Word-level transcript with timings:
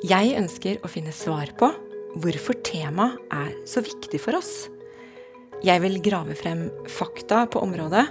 Jeg 0.00 0.32
ønsker 0.32 0.78
å 0.80 0.88
finne 0.88 1.12
svar 1.12 1.50
på 1.60 1.66
hvorfor 2.20 2.56
temaet 2.64 3.18
er 3.36 3.50
så 3.68 3.82
viktig 3.84 4.16
for 4.22 4.38
oss. 4.38 4.70
Jeg 5.60 5.82
vil 5.82 5.98
grave 6.00 6.32
frem 6.38 6.70
fakta 6.88 7.42
på 7.52 7.60
området, 7.60 8.06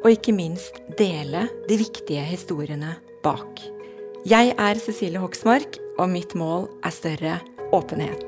og 0.00 0.08
ikke 0.08 0.32
minst 0.36 0.78
dele 0.96 1.44
de 1.68 1.76
viktige 1.80 2.24
historiene 2.24 2.94
bak. 3.24 3.60
Jeg 4.24 4.54
er 4.56 4.80
Cecilie 4.80 5.20
Hoksmark, 5.20 5.76
og 6.00 6.08
mitt 6.12 6.32
mål 6.32 6.64
er 6.80 6.96
større 6.96 7.36
åpenhet. 7.76 8.24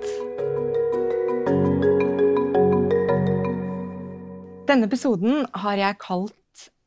Denne 4.68 4.90
episoden 4.90 5.46
har 5.64 5.80
jeg 5.80 6.02
kalt 6.04 6.36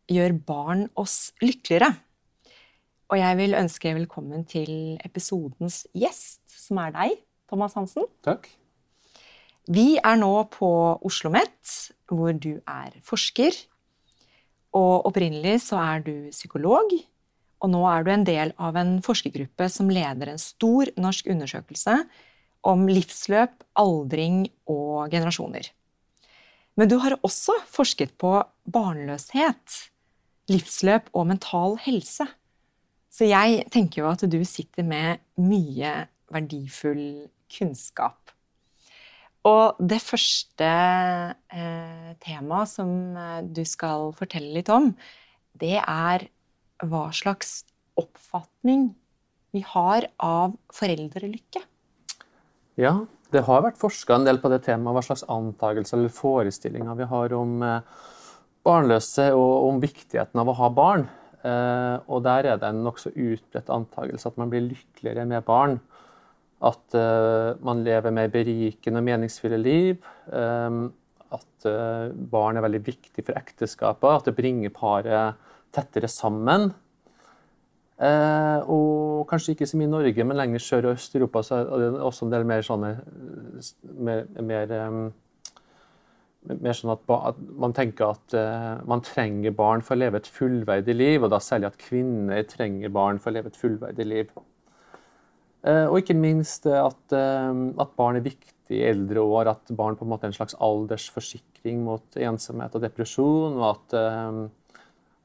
Gjør 0.10 0.34
barn 0.42 0.88
oss 0.98 1.32
lykkeligere? 1.38 1.92
Og 3.10 3.18
jeg 3.18 3.38
vil 3.40 3.58
ønske 3.58 3.92
velkommen 3.98 4.44
til 4.46 5.00
episodens 5.02 5.82
gjest, 5.98 6.44
som 6.54 6.78
er 6.78 6.94
deg, 6.94 7.16
Thomas 7.50 7.74
Hansen. 7.74 8.06
Takk. 8.22 8.46
Vi 9.70 9.98
er 9.98 10.20
nå 10.22 10.30
på 10.54 10.70
Oslo 11.02 11.32
OsloMet, 11.32 11.72
hvor 12.06 12.38
du 12.38 12.60
er 12.70 12.94
forsker. 13.06 13.56
Og 14.78 15.08
opprinnelig 15.10 15.56
så 15.66 15.82
er 15.82 16.04
du 16.06 16.14
psykolog, 16.30 16.94
og 17.60 17.72
nå 17.74 17.82
er 17.90 18.06
du 18.06 18.12
en 18.14 18.28
del 18.28 18.54
av 18.62 18.78
en 18.78 19.00
forskergruppe 19.02 19.66
som 19.74 19.90
leder 19.90 20.30
en 20.30 20.42
stor 20.42 20.94
norsk 21.02 21.32
undersøkelse 21.34 21.96
om 22.70 22.86
livsløp, 22.92 23.64
aldring 23.74 24.44
og 24.70 25.10
generasjoner. 25.10 25.72
Men 26.78 26.94
du 26.94 27.00
har 27.02 27.18
også 27.26 27.58
forsket 27.74 28.14
på 28.22 28.38
barnløshet, 28.70 29.80
livsløp 30.54 31.10
og 31.10 31.26
mental 31.34 31.80
helse. 31.82 32.30
Så 33.10 33.26
jeg 33.26 33.66
tenker 33.74 34.04
jo 34.04 34.10
at 34.12 34.24
du 34.30 34.40
sitter 34.46 34.86
med 34.86 35.24
mye 35.42 35.94
verdifull 36.30 37.30
kunnskap. 37.50 38.30
Og 39.50 39.80
det 39.80 40.02
første 40.04 40.68
eh, 40.68 42.10
temaet 42.22 42.72
som 42.72 42.92
eh, 43.18 43.40
du 43.48 43.64
skal 43.66 44.12
fortelle 44.18 44.52
litt 44.60 44.70
om, 44.74 44.92
det 45.60 45.78
er 45.80 46.28
hva 46.86 47.08
slags 47.16 47.64
oppfatning 48.00 48.92
vi 49.56 49.64
har 49.66 50.06
av 50.22 50.54
foreldrelykke. 50.76 51.64
Ja, 52.80 52.94
det 53.34 53.44
har 53.48 53.64
vært 53.66 53.80
forska 53.80 54.16
en 54.16 54.28
del 54.28 54.40
på 54.44 54.52
det 54.52 54.62
temaet, 54.68 54.96
hva 54.96 55.04
slags 55.04 55.26
antakelser 55.32 55.98
eller 55.98 56.14
forestillinger 56.14 57.00
vi 57.00 57.08
har 57.10 57.36
om 57.36 57.64
eh, 57.66 58.04
barnløse 58.68 59.32
og 59.34 59.70
om 59.72 59.82
viktigheten 59.82 60.44
av 60.44 60.52
å 60.52 60.58
ha 60.60 60.70
barn. 60.74 61.08
Eh, 61.40 61.98
og 62.12 62.24
der 62.26 62.50
er 62.52 62.58
det 62.60 62.68
en 62.68 62.82
nokså 62.84 63.14
utbredt 63.16 63.72
antakelse 63.72 64.28
at 64.28 64.40
man 64.42 64.52
blir 64.52 64.66
lykkeligere 64.68 65.26
med 65.30 65.46
barn. 65.48 65.78
At 66.60 66.96
eh, 66.98 67.56
man 67.64 67.84
lever 67.86 68.12
mer 68.12 68.32
berikende 68.34 69.00
og 69.00 69.08
meningsfulle 69.08 69.60
liv. 69.62 70.10
Eh, 70.28 70.82
at 71.30 71.66
barn 72.32 72.58
er 72.58 72.64
veldig 72.66 72.82
viktig 72.82 73.24
for 73.24 73.38
ekteskapet. 73.38 74.10
At 74.10 74.30
det 74.30 74.36
bringer 74.36 74.74
paret 74.74 75.36
tettere 75.76 76.08
sammen. 76.10 76.72
og 78.00 79.28
kanskje 79.28 79.52
ikke 79.52 79.66
så 79.68 79.78
mye 79.78 79.88
i 79.88 79.92
Norge, 79.92 80.24
men 80.24 80.38
lenger 80.38 80.60
sør 80.64 80.86
og 80.88 80.92
øst 80.96 81.14
i 81.14 81.18
Europa 81.20 81.42
så 81.44 81.56
er 81.56 81.80
det 81.82 82.02
også 82.02 82.26
en 82.26 82.32
del 82.32 82.46
mer 82.48 82.62
sånne 82.64 82.94
mer, 83.84 84.24
mer 84.42 85.12
mer 86.58 86.76
sånn 86.78 86.94
at, 86.94 87.02
at 87.14 87.40
man 87.62 87.74
tenker 87.78 88.14
at 88.16 88.36
uh, 88.38 88.82
man 88.90 89.04
trenger 89.06 89.54
barn 89.56 89.84
for 89.86 89.96
å 89.96 90.02
leve 90.02 90.20
et 90.22 90.30
fullverdig 90.34 90.96
liv, 90.98 91.24
og 91.24 91.34
da 91.34 91.42
særlig 91.44 91.70
at 91.70 91.82
kvinner 91.82 92.46
trenger 92.50 92.94
barn 92.94 93.22
for 93.22 93.32
å 93.32 93.38
leve 93.38 93.52
et 93.52 93.60
fullverdig 93.60 94.08
liv. 94.08 94.32
Uh, 95.60 95.86
og 95.90 96.00
ikke 96.02 96.18
minst 96.18 96.66
at, 96.72 97.02
uh, 97.14 97.52
at, 97.84 97.94
barn 98.00 98.20
er 98.20 98.26
viktig 98.26 98.80
i 98.80 98.86
eldre 98.90 99.22
år, 99.22 99.52
at 99.54 99.74
barn 99.78 99.98
på 100.00 100.08
en 100.08 100.14
måte 100.14 100.26
er 100.28 100.34
en 100.34 100.40
slags 100.40 100.58
aldersforsikring 100.64 101.84
mot 101.86 102.18
ensomhet 102.18 102.78
og 102.78 102.86
depresjon, 102.86 103.58
og 103.58 103.66
at, 103.72 103.96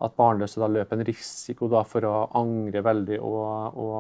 at 0.05 0.15
barnløse 0.17 0.59
da 0.59 0.69
løper 0.73 0.97
en 0.97 1.07
risiko 1.07 1.69
da 1.71 1.85
for 1.87 2.09
å 2.09 2.15
angre 2.41 2.81
veldig 2.85 3.19
og, 3.21 3.77
og 3.85 3.99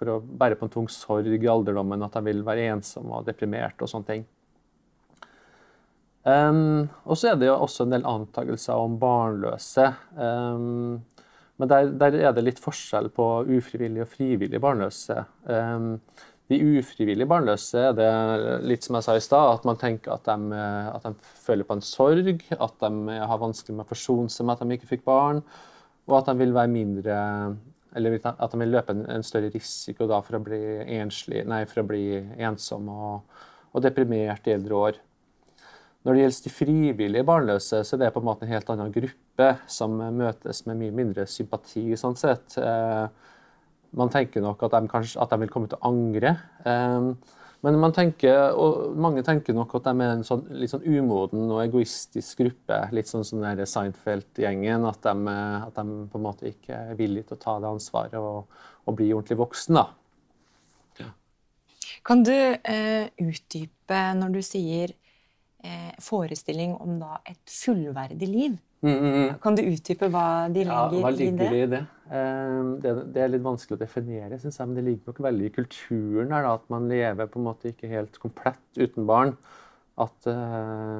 for 0.00 0.14
å 0.14 0.22
bære 0.24 0.56
på 0.58 0.66
en 0.66 0.72
tung 0.72 0.88
sorg 0.90 1.28
i 1.28 1.52
alderdommen, 1.52 2.08
at 2.08 2.16
de 2.16 2.24
vil 2.32 2.40
være 2.46 2.70
ensomme 2.72 3.20
og 3.20 3.28
deprimerte 3.28 3.84
og 3.84 3.92
sånne 3.92 4.10
ting. 4.10 4.24
Um, 6.26 6.88
og 7.06 7.18
så 7.18 7.30
er 7.30 7.36
det 7.38 7.46
jo 7.46 7.58
også 7.62 7.84
en 7.86 7.92
del 7.94 8.06
antakelser 8.08 8.74
om 8.74 8.96
barnløse. 8.98 9.92
Um, 10.18 11.04
men 11.56 11.70
der, 11.70 11.92
der, 12.00 12.16
er 12.18 12.32
det 12.34 12.42
litt 12.44 12.58
forskjell 12.60 13.08
på 13.14 13.28
ufrivillig 13.46 14.02
og 14.02 14.10
frivillig 14.10 14.60
barnløse. 14.60 15.22
Um, 15.46 15.94
de 16.50 16.58
ufrivillig 16.78 17.26
barnløse 17.30 17.80
er 17.88 17.94
det 17.96 18.10
litt 18.66 18.84
som 18.86 18.98
jeg 18.98 19.06
sa 19.06 19.14
i 19.18 19.22
stad, 19.22 19.54
at 19.54 19.64
man 19.66 19.78
tenker 19.80 20.14
at 20.14 20.26
de, 20.26 20.58
at 20.92 21.06
de, 21.06 21.14
føler 21.46 21.66
på 21.66 21.78
en 21.78 21.82
sorg, 21.82 22.44
at 22.54 22.76
de 22.82 23.16
har 23.30 23.40
vanskelig 23.42 23.74
med 23.74 23.86
å 23.86 23.90
forsone 23.90 24.30
seg 24.30 24.46
med 24.46 24.54
at 24.54 24.62
de 24.62 24.76
ikke 24.78 24.92
fikk 24.92 25.06
barn, 25.08 25.40
og 26.06 26.20
at 26.20 26.30
de 26.30 26.36
vil 26.38 26.54
være 26.54 26.70
mindre 26.70 27.16
eller 27.96 28.18
at 28.28 28.52
de 28.52 28.60
vil 28.60 28.74
løpe 28.74 28.92
en, 28.92 29.24
større 29.24 29.48
risiko 29.54 30.06
for 30.10 30.36
å 30.36 30.44
bli 30.44 30.60
enslig, 30.98 31.46
nei, 31.48 31.64
for 31.70 31.80
å 31.80 31.88
bli 31.88 32.04
ensom 32.44 32.90
og, 32.92 33.38
og 33.72 33.82
deprimert 33.82 34.46
i 34.46 34.54
eldre 34.54 34.82
år. 34.90 34.98
Når 36.06 36.14
det 36.14 36.20
gjelder 36.22 36.44
de 36.44 36.50
frivillige 36.54 37.26
barnløse, 37.26 37.80
så 37.82 37.96
er 37.96 38.04
det 38.04 38.12
på 38.14 38.20
en 38.22 38.28
måte 38.28 38.46
en 38.46 38.52
helt 38.52 38.68
annen 38.70 38.92
gruppe 38.94 39.48
som 39.66 39.96
møtes 40.14 40.60
med 40.68 40.78
mye 40.78 40.94
mindre 40.94 41.24
sympati. 41.26 41.88
sånn 41.98 42.14
sett. 42.14 42.54
Eh, 42.62 43.08
man 43.98 44.12
tenker 44.14 44.44
nok 44.44 44.62
at 44.62 44.76
de, 44.76 44.86
kanskje, 44.92 45.18
at 45.18 45.32
de 45.32 45.40
vil 45.42 45.50
komme 45.50 45.66
til 45.72 45.80
å 45.80 45.90
angre. 45.90 46.36
Eh, 46.62 47.08
men 47.66 47.92
tenker, 47.96 48.54
mange 48.94 49.24
tenker 49.26 49.56
nok 49.56 49.74
at 49.80 49.88
de 49.88 50.04
er 50.04 50.12
en 50.12 50.22
sånn, 50.28 50.44
litt 50.54 50.70
sånn 50.70 50.84
umoden 50.86 51.48
og 51.50 51.64
egoistisk 51.64 52.44
gruppe. 52.44 52.78
Litt 52.94 53.10
sånn 53.10 53.26
som 53.26 53.42
den 53.42 53.66
Seinfeld-gjengen. 53.66 54.86
At, 54.86 55.08
at, 55.10 55.80
de 55.80 55.96
på 56.12 56.20
en 56.20 56.26
måte 56.28 56.52
ikke 56.52 56.84
er 56.92 57.00
villige 57.00 57.32
til 57.32 57.40
å 57.40 57.42
ta 57.42 57.56
det 57.64 57.72
ansvaret 57.72 58.14
og, 58.20 58.46
og 58.86 58.98
bli 59.00 59.10
ordentlig 59.10 59.40
voksen. 59.42 59.80
da. 59.80 61.10
Kan 62.06 62.22
du 62.22 62.30
eh, 62.30 63.10
utdype 63.18 64.04
når 64.20 64.38
du 64.38 64.40
sier 64.46 64.94
forestilling 66.02 66.74
om 66.76 66.98
da 67.00 67.20
et 67.24 67.40
fullverdig 67.50 68.28
liv. 68.28 68.56
Mm, 68.84 68.92
mm, 68.92 69.12
mm. 69.14 69.34
Kan 69.42 69.56
du 69.56 69.62
utdype 69.64 70.08
hva 70.12 70.26
de 70.52 70.62
legger, 70.66 70.98
ja, 70.98 71.02
hva 71.02 71.12
ligger 71.14 71.32
i 71.32 71.50
det? 71.50 71.62
I 71.64 71.68
det? 71.72 71.82
Eh, 72.06 72.58
det? 72.84 72.94
det? 73.14 73.22
er 73.24 73.32
litt 73.32 73.44
vanskelig 73.46 73.78
å 73.78 73.80
definere, 73.80 74.38
synes 74.42 74.60
jeg, 74.60 74.68
men 74.68 74.78
det 74.78 74.84
ligger 74.86 75.10
nok 75.10 75.20
veldig 75.26 75.48
i 75.48 75.54
kulturen 75.56 76.34
her, 76.36 76.46
da, 76.46 76.54
at 76.60 76.66
man 76.72 76.88
lever 76.90 77.30
på 77.32 77.40
en 77.40 77.48
måte 77.48 77.72
ikke 77.72 77.90
helt 77.90 78.20
komplett 78.22 78.78
uten 78.78 79.08
barn. 79.08 79.34
At, 79.96 80.28
eh, 80.28 80.98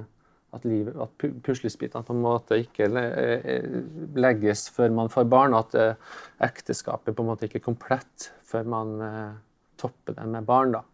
at, 0.56 0.64
livet, 0.64 0.96
at 1.04 1.28
puslespillene 1.44 2.06
på 2.08 2.16
en 2.16 2.24
måte 2.24 2.58
ikke 2.62 2.88
eh, 2.96 3.70
legges 4.16 4.66
før 4.72 4.96
man 4.96 5.12
får 5.12 5.28
barn. 5.30 5.56
At 5.58 5.76
eh, 5.76 6.16
ekteskapet 6.48 7.12
på 7.12 7.22
en 7.22 7.30
måte 7.34 7.46
ikke 7.46 7.60
er 7.60 7.68
komplett 7.68 8.30
før 8.48 8.72
man 8.72 8.96
eh, 9.04 9.32
topper 9.76 10.16
det 10.16 10.30
med 10.32 10.48
barn. 10.48 10.78
da. 10.78 10.84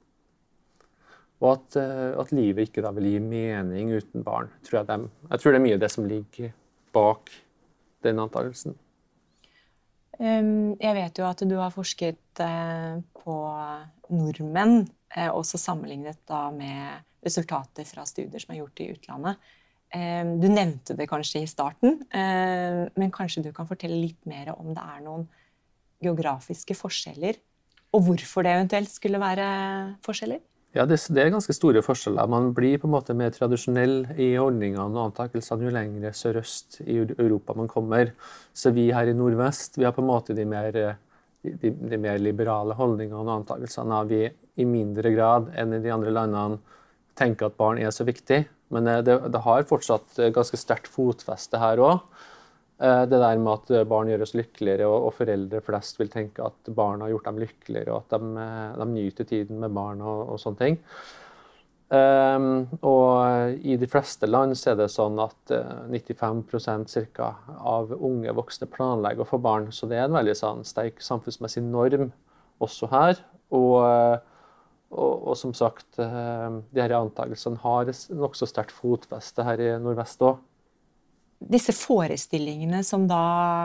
Og 1.43 1.49
at, 1.57 1.77
eh, 1.81 2.13
at, 2.23 2.31
livet 2.33 2.71
ikke 2.71 2.85
da 2.85 2.93
vil 2.95 3.11
gi 3.11 3.19
mening 3.23 3.91
uten 3.97 4.23
barn. 4.23 4.51
Tror 4.63 4.81
jeg, 4.81 4.89
de, 4.93 5.11
jeg, 5.29 5.43
tror 5.43 5.53
det 5.53 5.59
er 5.59 5.67
mye 5.67 5.81
det 5.83 5.91
som 5.91 6.07
ligger 6.07 6.55
bak 6.95 7.33
den 8.07 8.23
antakelsen. 8.23 8.79
Jeg 10.23 10.95
vet 10.95 11.19
jo 11.19 11.25
at 11.27 11.41
du 11.49 11.55
har 11.59 11.73
forsket 11.75 12.41
uh, 12.45 13.01
på 13.17 13.37
nordmenn 14.13 14.85
eh, 15.17 15.31
også 15.31 15.61
sammenlignet 15.61 16.21
da 16.29 16.47
med 16.55 17.03
resultater 17.23 17.87
fra 17.89 18.05
studier 18.09 18.43
som 18.43 18.55
er 18.55 18.61
gjort 18.63 18.83
i 18.83 18.89
utlandet. 18.93 19.53
Eh, 19.93 20.25
du 20.41 20.49
nevnte 20.51 20.97
det 20.99 21.09
kanskje 21.11 21.45
i 21.45 21.51
starten, 21.51 22.01
eh, 22.13 22.83
men 22.99 23.15
kanskje 23.15 23.45
du 23.47 23.51
kan 23.57 23.69
fortelle 23.69 24.01
litt 24.01 24.21
mer 24.29 24.55
om 24.57 24.73
det 24.73 24.83
er 24.83 25.03
noen 25.05 25.27
geografiske 26.03 26.75
forskjeller, 26.75 27.39
og 27.93 28.07
hvorfor 28.07 28.43
det 28.43 28.57
eventuelt 28.57 28.91
skulle 28.91 29.21
være 29.23 29.47
forskjeller? 30.03 30.41
Ja, 30.73 30.87
det, 30.89 30.97
det, 31.13 31.21
er 31.21 31.33
ganske 31.35 31.53
store 31.53 31.83
forskjeller. 31.85 32.29
Man 32.33 32.55
blir 32.57 32.79
på 32.81 32.89
en 32.89 32.95
måte 32.95 33.17
mer 33.17 33.33
tradisjonell 33.35 34.07
i 34.17 34.31
holdningene 34.41 34.87
og 34.89 35.11
antakelsene 35.11 35.67
jo 35.67 35.73
lengre 35.75 36.15
sørøst 36.17 36.79
i 36.87 36.97
Europa 37.03 37.53
man 37.59 37.69
kommer. 37.69 38.15
Så 38.57 38.73
vi 38.73 38.87
her 38.97 39.11
i 39.11 39.17
nordvest 39.17 39.77
vi 39.77 39.85
har 39.85 39.93
på 39.93 40.01
en 40.01 40.09
måte 40.09 40.37
de 40.37 40.47
mer, 40.49 40.73
de, 40.73 41.75
de 41.93 42.01
mer 42.01 42.17
liberale 42.25 42.77
holdningene 42.79 43.21
og 43.21 43.35
antakelsene. 43.43 44.01
Vi 44.09 44.23
i 44.33 44.69
mindre 44.69 45.13
grad 45.13 45.53
enn 45.61 45.77
i 45.77 45.83
de 45.85 45.93
andre 45.93 46.15
landene 46.17 46.61
tenker 47.21 47.51
at 47.51 47.61
barn 47.61 47.77
er 47.83 47.93
så 47.93 48.09
viktig. 48.09 48.41
Men 48.73 48.89
eh, 48.89 49.03
det, 49.05 49.19
det 49.29 49.45
har 49.45 49.69
fortsatt 49.69 50.23
ganske 50.33 50.57
sterkt 50.57 50.89
fotfeste 50.89 51.61
her 51.61 51.85
òg. 51.85 52.01
Eh, 52.83 53.05
det 53.07 53.19
der 53.23 53.39
med 53.39 53.53
at 53.53 53.87
barn 53.87 54.11
gjør 54.11 54.25
oss 54.25 54.35
lykkeligere, 54.35 54.89
og, 54.91 55.13
foreldre 55.15 55.63
flest 55.63 56.01
vil 56.01 56.11
tenke 56.11 56.43
at 56.43 56.71
barn 56.75 57.05
har 57.05 57.13
gjort 57.13 57.29
dem 57.29 57.43
lykkeligere, 57.45 57.95
og 57.95 58.03
at 58.03 58.17
de, 58.17 58.31
eh, 58.43 58.79
de 58.81 58.87
nyter 58.91 59.29
tiden 59.29 59.61
med 59.63 59.75
barn 59.77 60.03
og, 60.03 60.33
og 60.35 60.41
sånne 60.43 60.63
ting. 60.65 60.81
Um, 61.93 62.71
og 62.89 63.59
i 63.69 63.75
de 63.77 63.85
fleste 63.85 64.25
land 64.25 64.57
er 64.57 64.79
det 64.79 64.87
sånn 64.89 65.19
at 65.21 65.53
uh, 65.53 65.83
95% 65.93 66.89
cirka, 66.89 67.27
av 67.61 67.93
unge 67.93 68.33
voksne 68.33 68.65
planlegger 68.73 69.27
å 69.27 69.29
få 69.29 69.37
barn. 69.45 69.69
Så 69.77 69.87
det 69.91 69.99
er 70.01 70.07
en 70.07 70.17
veldig 70.17 70.35
sånn, 70.39 70.63
sterk 70.65 71.05
samfunnsmessig 71.05 71.61
norm 71.67 72.09
også 72.65 72.89
her. 72.95 73.21
Og, 73.53 73.77
og, 74.89 75.13
og 75.29 75.37
som 75.37 75.53
sagt, 75.53 76.01
de 76.01 76.81
her 76.81 76.97
antakelsene 76.97 77.61
har 77.61 77.93
nokså 78.17 78.49
sterkt 78.49 78.73
fotfeste 78.73 79.45
her 79.45 79.61
i 79.61 79.75
nordvest 79.77 80.25
òg 80.25 80.41
disse 81.51 81.75
forestillingene 81.77 82.83
som 82.87 83.07
da 83.11 83.23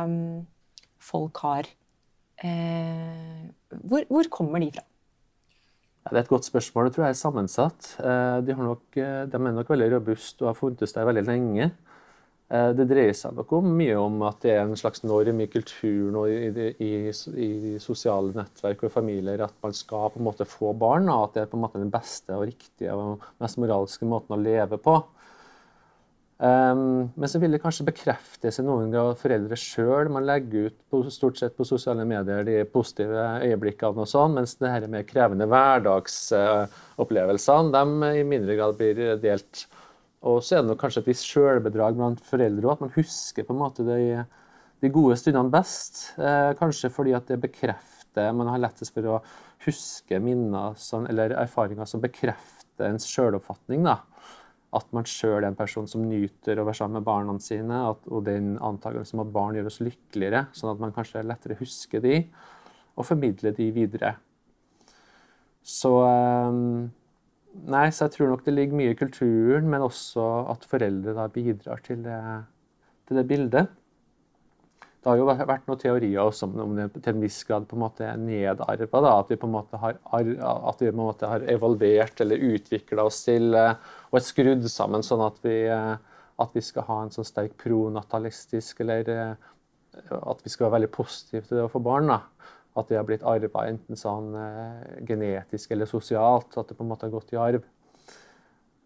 mm, 0.10 0.46
folk 1.10 1.42
har, 1.46 1.70
eh, 2.44 3.48
hvor, 3.84 4.06
hvor, 4.10 4.30
kommer 4.34 4.64
de 4.64 4.72
fra? 4.76 4.86
Ja, 6.06 6.14
det 6.14 6.20
er 6.20 6.24
et 6.26 6.32
godt 6.32 6.48
spørsmål. 6.48 6.88
Det 6.88 6.96
tror 6.96 7.08
jeg 7.08 7.16
er 7.16 7.20
sammensatt. 7.20 7.90
Eh, 8.00 8.38
de, 8.48 8.56
nok, 8.56 8.86
eh, 8.96 9.26
de, 9.28 9.42
er 9.42 9.58
nok 9.60 9.74
veldig 9.74 9.92
robuste 9.98 10.46
og 10.46 10.54
har 10.54 10.60
funtes 10.60 10.96
der 10.96 11.08
veldig 11.10 11.26
lenge. 11.28 11.72
Eh, 12.48 12.70
det 12.78 12.86
dreier 12.88 13.16
seg 13.18 13.36
nok 13.36 13.52
om 13.58 13.66
mye 13.76 13.96
om 14.00 14.22
at 14.30 14.40
det 14.46 14.54
er 14.54 14.62
en 14.64 14.80
slags 14.80 15.04
norm 15.04 15.42
i 15.44 15.50
kulturen 15.52 16.16
og 16.16 16.32
i, 16.32 16.70
i, 16.80 16.92
i, 17.12 17.74
sosiale 17.84 18.32
nettverk 18.38 18.86
og 18.88 18.94
familier 18.94 19.44
at 19.44 19.58
man 19.66 19.76
skal 19.76 20.14
på 20.14 20.22
en 20.22 20.28
måte 20.30 20.48
få 20.48 20.72
barn. 20.80 21.12
Og 21.12 21.26
at 21.26 21.36
det 21.36 21.44
er 21.44 21.52
på 21.52 21.60
en 21.60 21.66
måte 21.66 21.84
den 21.84 21.92
beste 21.92 22.40
og 22.40 22.48
riktige 22.48 22.96
og 22.96 23.28
mest 23.44 23.60
moralske 23.60 24.08
måten 24.08 24.38
å 24.38 24.40
leve 24.40 24.80
på. 24.80 24.96
Um, 26.38 27.10
men 27.18 27.32
så 27.32 27.40
vil 27.42 27.56
det 27.56 27.64
kanskje 27.64 27.88
bekreftes 27.88 28.60
i 28.62 28.64
noen 28.66 28.92
grad 28.94 29.18
foreldre 29.18 29.58
sjøl. 29.58 30.10
Man 30.14 30.28
legger 30.28 30.68
ut 30.70 30.76
på, 30.92 31.00
stort 31.10 31.38
sett 31.40 31.56
på 31.58 31.66
sosiale 31.66 32.06
medier 32.06 32.44
de 32.46 32.66
positive 32.70 33.42
øyeblikkene, 33.42 34.02
og 34.04 34.08
sånn, 34.12 34.34
mens 34.38 34.54
det 34.62 34.70
her 34.70 34.88
mer 34.92 35.04
krevende 35.10 35.48
hverdagsopplevelsene 35.50 37.74
de 37.74 37.82
i 38.20 38.24
mindre 38.28 38.56
grad 38.60 38.78
blir 38.78 39.18
delt. 39.24 39.66
Og 40.30 40.38
så 40.46 40.56
er 40.58 40.62
det 40.62 40.70
nok 40.70 40.82
kanskje 40.82 41.02
et 41.04 41.10
visst 41.10 41.30
sjølbedrag 41.30 41.94
blant 41.98 42.22
foreldre 42.26 42.68
òg, 42.68 42.74
at 42.76 42.84
man 42.86 42.98
husker 42.98 43.44
på 43.48 43.54
en 43.56 43.64
måte 43.64 43.82
de, 43.88 44.00
de 44.84 44.88
gode 44.94 45.16
stundene 45.18 45.54
best. 45.54 45.94
Eh, 46.22 46.52
kanskje 46.60 46.94
fordi 46.94 47.12
at 47.18 47.28
det 47.32 47.42
bekrefter 47.42 48.34
Man 48.34 48.50
har 48.50 48.58
lettest 48.58 48.96
for 48.96 49.06
å 49.06 49.22
huske 49.62 50.18
minner 50.18 50.74
sånn, 50.82 51.06
eller 51.12 51.38
erfaringer 51.38 51.86
som 51.86 52.02
bekrefter 52.02 52.90
ens 52.90 53.06
sjøloppfatning. 53.12 53.86
da 53.86 53.98
at 54.78 54.94
man 54.96 55.08
sjøl 55.10 55.42
er 55.42 55.50
en 55.50 55.58
person 55.58 55.88
som 55.90 56.06
nyter 56.08 56.60
å 56.60 56.66
være 56.68 56.80
sammen 56.80 57.00
med 57.00 57.08
barna 57.08 57.36
sine, 57.44 57.82
at, 57.92 58.06
og 58.10 58.24
den 58.28 58.56
antakelsen 58.64 59.20
om 59.20 59.26
at 59.26 59.34
barn 59.36 59.58
gjør 59.58 59.72
oss 59.72 59.82
lykkeligere, 59.84 60.46
sånn 60.58 60.74
at 60.74 60.84
man 60.84 60.94
kanskje 60.96 61.26
lettere 61.26 61.58
husker 61.60 62.04
de, 62.04 62.22
og 62.98 63.06
formidler 63.06 63.56
de 63.58 63.68
videre. 63.76 64.16
Så 65.68 65.92
ehm, 66.08 66.88
Nei, 67.58 67.88
så 67.90 68.06
jeg 68.06 68.14
tror 68.14 68.30
nok 68.30 68.44
det 68.46 68.54
ligger 68.54 68.78
mye 68.78 68.94
i 68.94 68.98
kulturen, 68.98 69.66
men 69.72 69.82
også 69.82 70.24
at 70.54 70.66
foreldre 70.70 71.16
da 71.18 71.24
bidrar 71.34 71.80
til 71.82 72.04
det, 72.06 72.20
til 73.10 73.18
det 73.18 73.24
bildet. 73.32 73.72
Det 74.98 75.12
har 75.12 75.20
jo 75.20 75.28
vært 75.30 75.68
noen 75.70 75.80
teorier 75.80 76.20
også 76.24 76.48
om 76.50 76.74
det 76.76 76.88
til 76.98 77.14
en 77.14 77.22
viss 77.22 77.38
grad 77.48 77.68
på 77.70 77.78
en 77.78 77.84
måte 77.84 78.06
er 78.08 78.18
nedarva. 78.20 79.02
At 79.14 79.30
vi 79.32 79.38
på 79.40 79.48
en 79.48 79.54
måte 79.54 79.80
har, 79.80 80.00
at 80.02 80.82
vi 80.82 80.90
på 80.90 80.96
en 80.96 81.04
måte 81.04 81.30
har 81.30 81.46
evolvert 81.54 82.24
eller 82.24 82.46
utvikla 82.50 83.06
oss 83.06 83.22
til 83.28 83.54
eh, 83.56 83.78
og 84.10 84.18
er 84.18 84.26
skrudd 84.26 84.66
sammen 84.72 85.06
sånn 85.06 85.22
at 85.24 85.38
vi, 85.46 85.60
eh, 85.72 85.94
at 86.44 86.56
vi 86.58 86.64
skal 86.66 86.88
ha 86.90 86.98
en 87.04 87.14
sånn 87.14 87.28
sterk 87.28 87.54
pronatalistisk 87.62 88.82
eller 88.84 89.12
eh, 89.14 89.52
at 90.18 90.42
vi 90.44 90.52
skal 90.52 90.68
være 90.68 90.80
veldig 90.80 90.90
positive 90.98 91.46
til 91.46 91.60
det 91.60 91.68
å 91.68 91.72
få 91.72 91.82
barn. 91.86 92.10
da. 92.12 92.50
At 92.78 92.90
det 92.90 92.98
har 92.98 93.06
blitt 93.06 93.26
arva 93.26 93.64
enten 93.70 93.98
sånn 93.98 94.36
genetisk 95.08 95.72
eller 95.74 95.90
sosialt. 95.90 96.58
At 96.58 96.70
det 96.70 96.78
på 96.78 96.86
en 96.86 96.92
måte 96.92 97.08
har 97.08 97.14
gått 97.16 97.32
i 97.34 97.40
arv. 97.42 97.64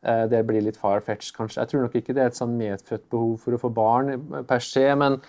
Det 0.02 0.40
blir 0.48 0.64
litt 0.64 0.80
far-fetched, 0.80 1.34
kanskje. 1.36 1.60
Jeg 1.60 1.72
tror 1.72 1.84
nok 1.84 1.98
ikke 2.00 2.16
det 2.16 2.24
er 2.24 2.32
et 2.32 2.38
sånn 2.38 2.56
medfødt 2.58 3.04
behov 3.12 3.36
for 3.44 3.58
å 3.58 3.60
få 3.62 3.74
barn 3.76 4.46
per 4.48 4.64
se. 4.64 4.86
men 4.96 5.20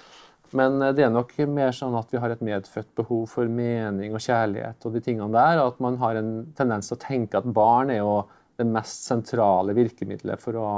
men 0.58 0.82
eh, 0.82 0.92
det 0.96 1.06
er 1.06 1.12
nok 1.12 1.34
mer 1.50 1.72
sånn 1.76 1.96
at 1.98 2.12
vi 2.12 2.20
har 2.22 2.34
et 2.34 2.44
medfødt 2.44 2.92
behov 2.98 3.26
for 3.32 3.50
mening 3.50 4.14
og 4.14 4.22
kjærlighet 4.24 4.86
og 4.86 4.96
de 4.96 5.02
tingene 5.04 5.32
der. 5.34 5.60
Og 5.62 5.74
at 5.74 5.82
man 5.84 5.98
har 6.02 6.20
en 6.20 6.32
tendens 6.58 6.90
til 6.90 6.98
å 6.98 7.04
tenke 7.04 7.40
at 7.40 7.48
barn 7.48 7.92
er 7.94 8.02
jo 8.02 8.22
det 8.60 8.68
mest 8.68 9.06
sentrale 9.08 9.74
virkemidlet 9.76 10.42
for 10.42 10.58
å, 10.60 10.68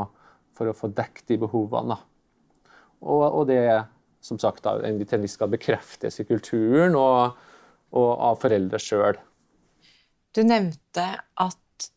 for 0.55 0.71
å 0.71 0.77
få 0.77 0.93
dekket 0.95 1.35
de 1.35 1.41
behovene. 1.43 1.99
Og, 3.05 3.25
og, 3.27 3.43
det 3.51 3.61
som 4.25 4.39
sagt 4.41 4.65
da, 4.65 4.79
til 4.81 5.19
en 5.19 5.25
viss 5.27 5.37
grad 5.37 5.53
bekreftes 5.53 6.23
i 6.23 6.27
kulturen 6.29 6.95
og, 6.97 7.35
og 7.93 8.11
av 8.31 8.39
foreldre 8.41 8.81
sjøl. 8.81 9.19
Du 10.35 10.41
nevnte 10.47 11.05
at 11.21 11.91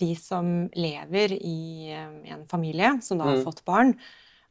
de 0.00 0.14
som 0.16 0.48
lever 0.74 1.36
i 1.36 1.92
eh, 1.92 2.32
en 2.32 2.42
familie 2.48 2.96
som 3.04 3.20
da 3.20 3.28
har 3.28 3.38
mm. 3.38 3.44
fått 3.46 3.62
barn, 3.68 3.94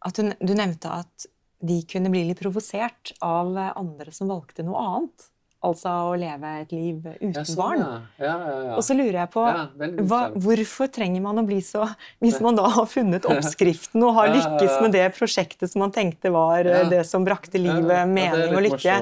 at 0.05 0.15
du, 0.15 0.29
du 0.39 0.53
nevnte 0.55 0.93
at 1.01 1.27
de 1.59 1.81
kunne 1.89 2.11
bli 2.13 2.23
litt 2.29 2.39
provosert 2.39 3.13
av 3.25 3.57
andre 3.73 4.13
som 4.15 4.31
valgte 4.31 4.63
noe 4.65 4.79
annet. 4.79 5.29
Altså 5.59 5.91
å 6.07 6.11
leve 6.15 6.49
et 6.61 6.69
liv 6.71 6.99
uten 7.03 7.33
ja, 7.35 7.41
sånn, 7.43 7.57
barn. 7.59 7.81
Ja. 7.83 7.95
Ja, 8.23 8.75
og 8.77 8.83
så 8.87 8.95
lurer 8.95 9.17
jeg 9.17 9.31
på 9.33 9.43
hva, 9.43 10.19
hvorfor 10.31 10.87
trenger 10.95 11.19
man 11.25 11.41
å 11.41 11.43
bli 11.43 11.57
så 11.65 11.83
Hvis 12.23 12.37
man 12.43 12.55
da 12.55 12.69
har 12.77 12.87
funnet 12.87 13.27
oppskriften 13.33 14.05
og 14.07 14.15
har 14.15 14.31
lykkes 14.31 14.77
med 14.85 14.95
det 14.95 15.09
prosjektet 15.17 15.67
som 15.73 15.83
man 15.83 15.91
tenkte 15.95 16.31
var 16.31 16.63
eh, 16.63 16.85
det 16.87 17.03
som 17.09 17.27
brakte 17.27 17.59
livet 17.59 18.07
mening 18.07 18.55
og 18.55 18.63
lykke, 18.69 19.01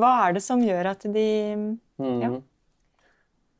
hva 0.00 0.14
er 0.24 0.38
det 0.38 0.44
som 0.46 0.64
gjør 0.64 0.94
at 0.94 1.04
de 1.04 1.28
mm. 2.00 2.40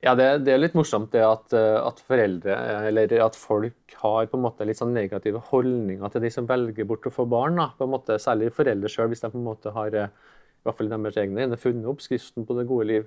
Ja, 0.01 0.15
det, 0.17 0.27
det, 0.47 0.53
er 0.55 0.61
litt 0.63 0.77
morsomt 0.79 1.11
det 1.13 1.21
at, 1.21 1.53
eh, 1.53 1.77
at, 1.77 1.99
foreldre, 2.09 2.55
eller 2.89 3.13
at 3.21 3.35
folk 3.37 3.97
har 4.01 4.31
på 4.31 4.39
en 4.39 4.47
måte 4.47 4.65
litt 4.65 4.79
sånn 4.79 4.95
negative 4.97 5.43
holdninger 5.51 6.15
til 6.15 6.25
de 6.25 6.31
som 6.33 6.49
velger 6.49 6.89
bort 6.89 7.05
å 7.05 7.13
få 7.13 7.27
barn. 7.29 7.61
Da. 7.61 7.67
På 7.77 7.85
en 7.85 7.93
måte, 7.93 8.17
særlig 8.23 8.49
foreldre 8.57 8.89
sjøl, 8.89 9.11
hvis 9.13 9.21
de 9.21 9.29
på 9.29 9.37
en 9.37 9.45
måte 9.51 9.75
har 9.77 9.99
eh, 10.01 10.09
i 10.09 10.65
hvert 10.65 10.81
fall 10.81 10.91
deres 10.95 11.21
egne 11.21 11.61
funnet 11.61 11.93
oppskriften 11.93 12.49
på 12.49 12.57
det 12.57 12.67
gode 12.73 12.89
liv. 12.89 13.07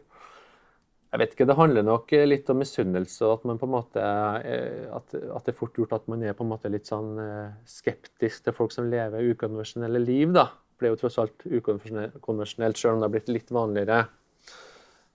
Jeg 1.13 1.21
vet 1.21 1.33
ikke, 1.33 1.50
Det 1.50 1.57
handler 1.57 1.89
nok 1.89 2.13
litt 2.29 2.47
om 2.53 2.62
misunnelse, 2.62 3.33
at 3.33 3.97
eh, 3.97 4.85
at, 4.93 5.17
at, 5.17 5.43
det 5.45 5.53
er 5.55 5.62
fort 5.65 5.77
gjort 5.77 5.97
at 5.97 6.09
man 6.13 6.21
er 6.21 6.38
på 6.38 6.45
en 6.45 6.53
måte 6.53 6.69
litt 6.69 6.89
sånn 6.89 7.17
skeptisk 7.65 8.45
til 8.45 8.53
folk 8.53 8.73
som 8.73 8.93
lever 8.93 9.33
ukonvensjonelle 9.33 10.01
liv. 10.01 10.29
da. 10.38 10.51
Det 10.77 10.91
er 10.91 10.93
jo 10.93 11.01
tross 11.01 11.21
alt 11.21 11.45
ukonvensjonelt, 11.50 12.77
sjøl 12.77 13.00
om 13.00 13.01
det 13.01 13.09
har 13.09 13.17
blitt 13.17 13.33
litt 13.33 13.53
vanligere 13.53 14.03
Eh, 14.03 14.23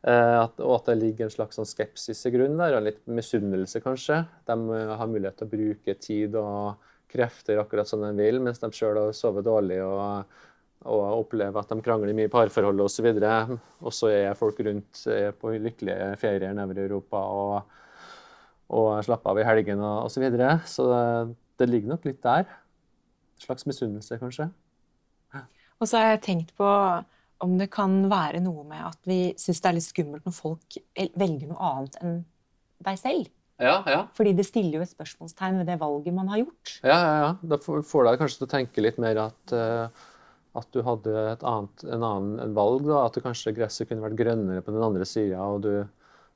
at, 0.06 0.60
og 0.62 0.74
at 0.76 0.90
det 0.92 0.98
ligger 1.00 1.26
en 1.26 1.32
slags 1.32 1.58
sånn 1.58 1.66
skepsis 1.66 2.20
i 2.28 2.32
grunnen 2.34 2.60
der, 2.60 2.76
og 2.78 2.84
litt 2.86 3.00
misunnelse, 3.10 3.80
kanskje. 3.82 4.20
De 4.46 4.54
eh, 4.76 4.92
har 5.00 5.10
mulighet 5.10 5.40
til 5.40 5.48
å 5.48 5.54
bruke 5.54 5.94
tid 5.98 6.36
og 6.38 6.84
krefter 7.10 7.58
akkurat 7.58 7.88
som 7.88 8.04
de 8.04 8.12
vil, 8.18 8.38
mens 8.44 8.62
de 8.62 8.70
sjøl 8.74 9.00
har 9.00 9.16
sovet 9.16 9.46
dårlig 9.46 9.80
og, 9.82 10.36
og, 10.84 11.02
opplever 11.24 11.58
at 11.58 11.72
de 11.72 11.82
krangler 11.82 12.14
mye 12.14 12.28
i 12.28 12.32
parforholdet 12.32 12.84
osv. 12.84 13.10
Og 13.80 13.96
så 13.96 14.12
er 14.12 14.38
folk 14.38 14.60
rundt 14.66 15.02
på 15.40 15.56
lykkelige 15.56 16.12
ferier 16.20 16.52
nedover 16.52 16.78
i 16.78 16.84
Europa 16.84 17.24
og, 17.40 17.74
og 18.76 18.90
slapper 19.08 19.32
av 19.32 19.42
i 19.42 19.48
helgene 19.48 19.92
osv. 20.04 20.14
Så, 20.14 20.24
videre. 20.26 20.54
så 20.68 20.88
det, 20.92 21.36
det 21.64 21.70
ligger 21.72 21.96
nok 21.96 22.06
litt 22.06 22.20
der. 22.22 22.44
En 23.38 23.46
slags 23.48 23.66
misunnelse, 23.66 24.20
kanskje. 24.20 24.50
Og 25.78 25.86
så 25.86 25.98
har 25.98 26.12
jeg 26.12 26.26
tenkt 26.26 26.54
på 26.58 26.68
om 27.44 27.56
det 27.58 27.70
kan 27.70 28.00
være 28.10 28.40
noe 28.42 28.64
med 28.66 28.82
at 28.88 28.98
vi 29.08 29.32
syns 29.38 29.62
det 29.62 29.70
er 29.70 29.76
litt 29.76 29.86
skummelt 29.86 30.26
når 30.26 30.34
folk 30.34 30.78
velger 30.96 31.50
noe 31.50 31.72
annet 31.72 31.98
enn 32.02 32.20
deg 32.86 32.98
selv. 33.00 33.30
Ja, 33.58 33.80
ja. 33.90 34.04
Fordi 34.14 34.36
det 34.38 34.46
stiller 34.46 34.78
jo 34.78 34.84
et 34.84 34.92
spørsmålstegn 34.92 35.58
ved 35.60 35.66
det 35.66 35.80
valget 35.80 36.14
man 36.14 36.30
har 36.30 36.44
gjort. 36.44 36.76
Ja, 36.86 36.94
ja, 36.94 37.14
ja. 37.24 37.30
Da 37.50 37.58
får 37.58 38.06
deg 38.06 38.20
kanskje 38.20 38.40
til 38.40 38.46
å 38.46 38.52
tenke 38.52 38.84
litt 38.84 39.00
mer 39.02 39.18
at, 39.24 39.54
uh, 39.54 39.88
at 40.58 40.68
du 40.74 40.78
hadde 40.86 41.14
et 41.32 41.42
annet, 41.46 41.86
en 41.88 42.06
annen 42.06 42.44
en 42.44 42.54
valg. 42.54 42.86
da, 42.86 43.04
At 43.08 43.18
kanskje 43.24 43.56
gresset 43.56 43.90
kunne 43.90 44.04
vært 44.06 44.18
grønnere 44.20 44.62
på 44.62 44.74
den 44.74 44.86
andre 44.86 45.06
sida, 45.08 45.42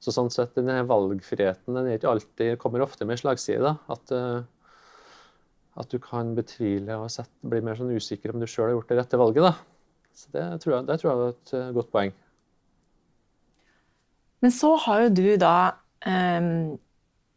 Så 0.03 0.11
sånn 0.11 0.33
sett, 0.35 0.57
denne 0.57 0.83
valgfriheten 0.83 1.79
den 1.79 1.87
er 1.87 1.99
ikke 2.01 2.11
alltid, 2.11 2.59
kommer 2.59 2.83
ofte 2.83 3.07
med 3.07 3.21
slagside. 3.23 3.63
da, 3.63 3.77
At, 3.89 4.11
at 5.79 5.95
du 5.95 6.01
kan 6.03 6.35
betvile 6.35 6.99
og 6.99 7.11
sette, 7.11 7.31
bli 7.47 7.61
mer 7.63 7.79
sånn 7.79 7.95
usikker 7.95 8.35
om 8.35 8.43
du 8.43 8.47
sjøl 8.51 8.67
har 8.67 8.75
gjort 8.75 8.89
det 8.91 8.99
rette 8.99 9.21
valget. 9.21 9.47
da. 9.47 9.72
Så 10.15 10.33
det 10.35 10.45
tror, 10.63 10.77
jeg, 10.77 10.87
det 10.91 10.99
tror 11.01 11.11
jeg 11.11 11.23
er 11.23 11.33
et 11.33 11.75
godt 11.77 11.93
poeng. 11.95 12.13
Men 14.43 14.55
så 14.55 14.75
har 14.85 15.05
jo 15.05 15.13
du 15.15 15.27
da, 15.41 15.57
um, 16.07 16.75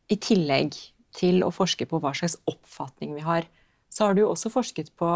i 0.09 0.17
tillegg 0.21 0.77
til 1.15 1.45
å 1.45 1.51
forske 1.53 1.87
på 1.89 1.99
hva 2.01 2.11
slags 2.17 2.37
oppfatning 2.49 3.13
vi 3.15 3.23
har, 3.25 3.45
så 3.89 4.09
har 4.09 4.17
du 4.17 4.25
også 4.25 4.51
forsket 4.51 4.91
på 4.99 5.11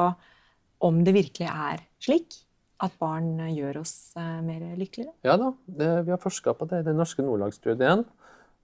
om 0.86 1.02
det 1.04 1.16
virkelig 1.18 1.50
er 1.50 1.82
slik 2.00 2.38
at 2.80 2.94
barn 3.02 3.34
gjør 3.52 3.82
oss 3.82 4.14
eh, 4.16 4.38
mer 4.46 4.62
lykkeligere? 4.80 5.12
Ja 5.28 5.36
da, 5.40 5.52
det, 5.68 5.90
vi 6.08 6.14
har 6.14 6.22
forska 6.22 6.54
på 6.56 6.68
det 6.72 6.80
i 6.80 6.88
den 6.88 6.96
norske 7.00 7.26
Nordlag-studien. 7.26 8.06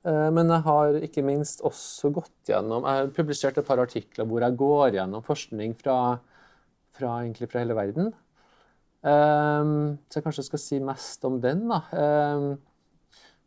Eh, 0.08 0.28
men 0.32 0.54
jeg 0.54 0.64
har 0.70 1.00
ikke 1.04 1.26
minst 1.26 1.64
også 1.68 2.14
gått 2.16 2.52
gjennom 2.52 2.88
Jeg 2.88 3.02
har 3.02 3.12
publisert 3.18 3.60
et 3.60 3.68
par 3.68 3.82
artikler 3.84 4.30
hvor 4.30 4.46
jeg 4.46 4.60
går 4.62 4.96
gjennom 5.00 5.26
forskning 5.26 5.76
fra, 5.82 5.98
fra, 6.96 7.18
fra 7.28 7.64
hele 7.66 7.78
verden. 7.78 8.14
Eh, 9.06 9.74
så 10.10 10.20
jeg 10.20 10.26
kanskje 10.26 10.48
skal 10.50 10.64
si 10.64 10.80
mest 10.84 11.28
om 11.28 11.42
den. 11.44 11.68
da. 11.70 11.82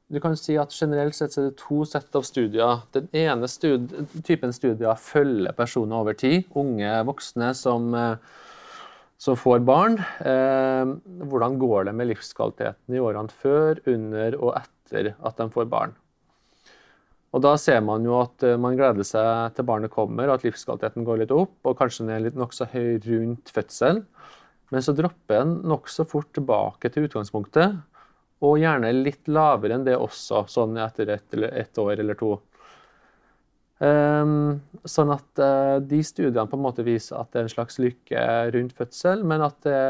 Du 0.08 0.16
kan 0.24 0.32
si 0.40 0.54
at 0.56 0.72
Generelt 0.72 1.12
sett 1.12 1.34
er 1.36 1.50
det 1.50 1.58
to 1.60 1.82
sett 1.84 2.14
av 2.16 2.24
studier. 2.24 2.84
Den 2.96 3.10
ene 3.12 3.48
studie, 3.50 4.06
typen 4.24 4.54
studier 4.56 4.96
følger 4.96 5.52
personer 5.52 6.00
over 6.00 6.16
tid. 6.16 6.46
Unge 6.56 6.94
voksne 7.04 7.50
som 7.58 7.92
som 9.18 9.36
får 9.36 9.62
barn. 9.66 9.98
Eh, 10.22 10.90
hvordan 11.26 11.58
går 11.58 11.88
det 11.88 11.94
med 11.98 12.12
livskvaliteten 12.12 12.94
i 12.94 13.02
årene 13.02 13.34
før, 13.34 13.80
under 13.90 14.36
og 14.38 14.54
etter 14.60 15.14
at 15.18 15.40
de 15.40 15.48
får 15.50 15.66
barn? 15.70 15.96
Og 17.34 17.42
Da 17.44 17.56
ser 17.60 17.82
man 17.84 18.06
jo 18.06 18.14
at 18.22 18.42
eh, 18.46 18.56
man 18.56 18.78
gleder 18.78 19.04
seg 19.04 19.56
til 19.56 19.66
barnet 19.68 19.92
kommer, 19.92 20.28
og 20.28 20.38
at 20.38 20.46
livskvaliteten 20.46 21.04
går 21.04 21.24
litt 21.24 21.34
opp, 21.34 21.58
og 21.66 21.76
kanskje 21.76 22.06
den 22.06 22.14
er 22.14 22.24
litt 22.24 22.38
nokså 22.38 22.70
høy 22.72 23.02
rundt 23.04 23.50
fødselen. 23.52 24.04
Men 24.74 24.84
så 24.84 24.92
dropper 24.96 25.40
den 25.42 25.54
nokså 25.68 26.04
fort 26.08 26.30
tilbake 26.36 26.90
til 26.92 27.08
utgangspunktet, 27.08 27.78
og 28.44 28.60
gjerne 28.60 28.92
litt 28.94 29.26
lavere 29.30 29.78
enn 29.78 29.86
det 29.86 29.96
også, 29.98 30.44
sånn 30.50 30.76
etter 30.78 31.10
ett 31.16 31.34
et 31.34 31.80
år 31.82 31.96
eller 31.98 32.18
to. 32.18 32.36
Um, 33.78 34.58
sånn 34.90 35.12
at 35.14 35.38
uh, 35.38 35.78
de 35.78 36.00
studiene 36.02 36.48
på 36.50 36.58
en 36.58 36.64
måte 36.64 36.82
viser 36.86 37.14
at 37.20 37.30
det 37.30 37.38
er 37.40 37.46
en 37.46 37.52
slags 37.52 37.78
lykke 37.78 38.22
rundt 38.54 38.74
fødsel, 38.74 39.22
men 39.22 39.44
at 39.46 39.58
det, 39.62 39.82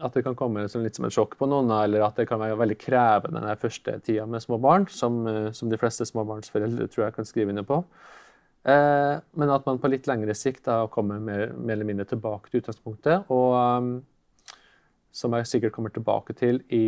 at 0.00 0.16
det 0.16 0.22
kan 0.24 0.36
komme 0.38 0.64
liksom 0.64 0.84
litt 0.84 0.96
som 0.96 1.04
et 1.04 1.12
sjokk 1.12 1.36
på 1.40 1.48
noen, 1.50 1.68
eller 1.76 2.06
at 2.06 2.16
det 2.16 2.24
kan 2.30 2.40
være 2.40 2.56
veldig 2.62 2.78
krevende 2.80 3.44
den 3.44 3.60
første 3.60 3.98
tida 4.06 4.24
med 4.24 4.44
små 4.44 4.56
barn, 4.62 4.88
som, 4.88 5.20
uh, 5.28 5.50
som, 5.56 5.68
de 5.72 5.80
fleste 5.80 6.08
småbarnsforeldre 6.08 6.88
tror 6.88 7.06
jeg 7.06 7.16
kan 7.18 7.28
skrive 7.28 7.52
under 7.52 7.68
på. 7.68 7.82
Uh, 8.64 9.20
men 9.36 9.52
at 9.52 9.66
man 9.68 9.80
på 9.80 9.90
litt 9.92 10.06
lengre 10.08 10.34
sikt 10.36 10.64
da 10.68 10.84
kommer 10.92 11.20
mer, 11.20 11.50
mer 11.52 11.76
eller 11.76 11.88
mindre 11.88 12.08
tilbake 12.08 12.48
til 12.48 12.62
utgangspunktet. 12.62 13.28
Og 13.34 13.56
um, 13.58 13.90
som 15.14 15.36
jeg 15.36 15.50
sikkert 15.50 15.74
kommer 15.76 15.92
tilbake 15.94 16.36
til 16.38 16.62
i 16.74 16.86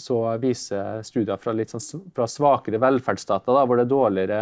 så 0.00 0.16
viser 0.42 1.04
studier 1.06 1.38
fra, 1.38 1.52
litt 1.54 1.70
sånn, 1.70 2.08
fra 2.16 2.26
svakere 2.26 2.80
velferdsstater, 2.82 3.54
da, 3.54 3.62
hvor 3.62 3.78
det 3.78 3.84
er 3.84 3.92
dårligere 3.92 4.40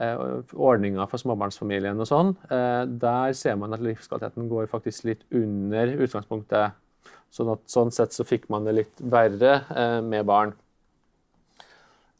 Eh, 0.00 0.20
ordninger 0.56 1.04
for 1.04 1.20
småbarnsfamilien 1.20 1.98
og 2.00 2.06
sånn, 2.08 2.30
eh, 2.48 2.84
der 2.88 3.34
ser 3.36 3.58
man 3.60 3.74
at 3.76 3.82
livskvaliteten 3.84 4.46
går 4.48 4.70
faktisk 4.72 5.04
litt 5.04 5.26
under 5.36 5.92
utgangspunktet. 6.00 6.78
Sånn, 7.32 7.50
at, 7.52 7.60
sånn 7.68 7.92
sett 7.92 8.16
så 8.16 8.24
fikk 8.24 8.48
man 8.52 8.64
det 8.64 8.72
litt 8.78 9.02
verre 9.12 9.52
eh, 9.68 10.00
med 10.00 10.24
barn. 10.24 10.54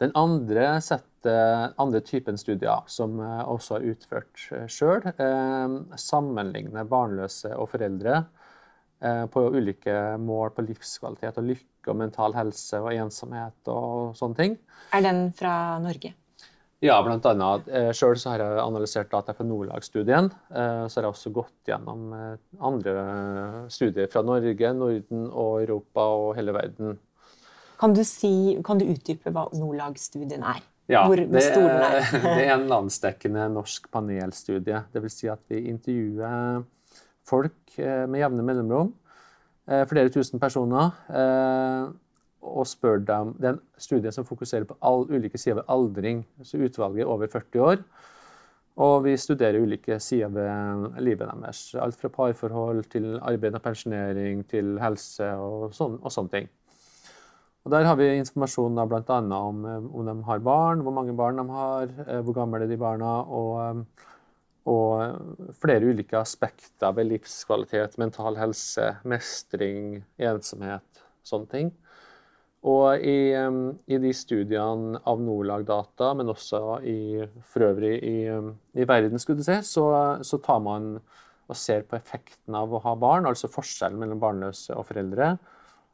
Den 0.04 0.12
andre, 0.18 0.74
settet, 0.84 1.08
andre 1.26 2.00
typen 2.06 2.38
studier, 2.40 2.86
som 2.90 3.18
jeg 3.22 3.44
også 3.52 3.76
har 3.76 3.88
utført 3.92 4.46
sjøl, 4.70 5.04
sammenligner 6.00 6.88
barnløse 6.88 7.52
og 7.56 7.70
foreldre 7.72 8.24
på 9.02 9.44
ulike 9.54 9.94
mål 10.22 10.52
på 10.54 10.64
livskvalitet 10.68 11.38
og 11.42 11.48
lykke 11.50 11.90
og 11.90 11.98
mental 11.98 12.36
helse 12.38 12.78
og 12.78 12.92
ensomhet 12.94 13.70
og 13.72 14.16
sånne 14.18 14.38
ting. 14.38 14.58
Er 14.94 15.02
den 15.06 15.24
fra 15.34 15.54
Norge? 15.82 16.14
Ja, 16.82 16.96
blant 17.06 17.26
annet. 17.30 17.68
Eh, 17.70 17.92
Sjøl 17.94 18.18
har 18.26 18.42
jeg 18.42 18.58
analysert 18.58 19.10
data 19.12 19.30
fra 19.38 19.44
Nordlag-studien. 19.46 20.32
Eh, 20.50 20.80
så 20.90 20.98
har 20.98 21.06
jeg 21.06 21.14
også 21.14 21.30
gått 21.36 21.70
gjennom 21.70 22.08
eh, 22.16 22.40
andre 22.58 22.94
studier 23.70 24.10
fra 24.10 24.24
Norge, 24.26 24.72
Norden 24.74 25.28
og 25.28 25.60
Europa 25.62 26.08
og 26.10 26.32
hele 26.40 26.54
verden. 26.56 26.96
Kan 27.78 27.94
du, 27.94 28.02
si, 28.06 28.58
kan 28.66 28.82
du 28.82 28.88
utdype 28.90 29.30
hva 29.30 29.46
Nordlag-studien 29.54 30.42
er? 30.42 30.58
Ja, 30.90 31.04
Hvor, 31.06 31.16
det, 31.16 31.42
er, 31.46 32.00
det 32.36 32.46
er 32.46 32.54
en 32.56 32.66
landsdekkende 32.68 33.46
norsk 33.54 33.86
panelstudie. 33.92 34.82
Dvs. 34.92 35.18
Si 35.20 35.30
at 35.30 35.42
vi 35.48 35.62
intervjuer 35.70 36.64
folk 37.28 37.76
med 37.78 38.18
jevne 38.18 38.44
mellomrom. 38.44 38.90
Flere 39.88 40.10
tusen 40.10 40.42
personer 40.42 40.90
og 42.42 42.66
spør 42.66 42.98
dem 43.06 43.34
Det 43.38 43.48
er 43.48 43.56
en 43.56 43.60
studie 43.78 44.12
som 44.12 44.26
fokuserer 44.26 44.66
på 44.66 44.76
all, 44.82 45.06
ulike 45.10 45.38
sider 45.38 45.60
ved 45.60 45.68
aldring. 45.68 46.24
så 46.42 46.58
Utvalget 46.58 47.04
er 47.04 47.10
over 47.10 47.26
40 47.26 47.60
år. 47.62 47.84
Og 48.76 49.04
vi 49.04 49.16
studerer 49.16 49.60
ulike 49.60 49.98
sider 50.00 50.28
ved 50.28 51.00
livet 51.00 51.28
deres. 51.28 51.74
Alt 51.74 52.00
fra 52.00 52.08
parforhold 52.08 52.84
til 52.90 53.18
arbeid 53.22 53.54
og 53.54 53.62
pensjonering 53.62 54.46
til 54.48 54.78
helse 54.80 55.28
og, 55.36 55.74
sån, 55.74 55.98
og 56.02 56.12
sånne 56.12 56.30
ting. 56.30 56.48
Og 57.62 57.70
Der 57.70 57.86
har 57.86 57.94
vi 57.94 58.08
informasjon 58.18 58.80
bl.a. 58.90 59.18
om 59.38 59.66
eh, 59.66 59.84
om 59.94 60.06
de 60.08 60.16
har 60.26 60.40
barn, 60.42 60.80
hvor 60.82 60.94
mange 60.94 61.14
barn 61.14 61.38
de 61.38 61.44
har, 61.48 61.92
eh, 62.08 62.22
hvor 62.22 62.34
gamle 62.34 62.64
er 62.64 62.70
de 62.70 62.78
barna, 62.78 63.20
og, 63.22 63.52
eh, 63.62 64.08
og 64.72 65.54
flere 65.62 65.86
ulike 65.86 66.18
aspekter 66.18 66.94
ved 66.94 67.10
livskvalitet, 67.10 67.98
mental 67.98 68.38
helse, 68.38 68.96
mestring, 69.04 70.02
ensomhet, 70.18 71.02
sånne 71.26 71.50
ting. 71.50 71.72
Og 72.62 73.02
i, 73.02 73.34
i, 73.34 73.96
de 73.98 74.12
studiene 74.14 75.00
av 75.10 75.18
Norlag-data, 75.18 76.12
men 76.14 76.30
også 76.30 76.60
i, 76.86 77.24
for 77.42 77.66
øvrig 77.72 77.96
i, 78.06 78.18
i 78.78 78.86
verden, 78.86 79.18
skulle 79.18 79.42
du 79.42 79.48
si, 79.48 79.56
så, 79.66 79.88
så, 80.22 80.38
tar 80.38 80.62
man 80.62 80.92
og 81.50 81.58
ser 81.58 81.82
på 81.82 81.98
effekten 81.98 82.54
av 82.54 82.70
å 82.70 82.82
ha 82.84 82.94
barn, 82.94 83.26
altså 83.26 83.50
forskjellen 83.50 83.98
mellom 83.98 84.22
barnløse 84.22 84.78
og 84.78 84.86
foreldre, 84.92 85.34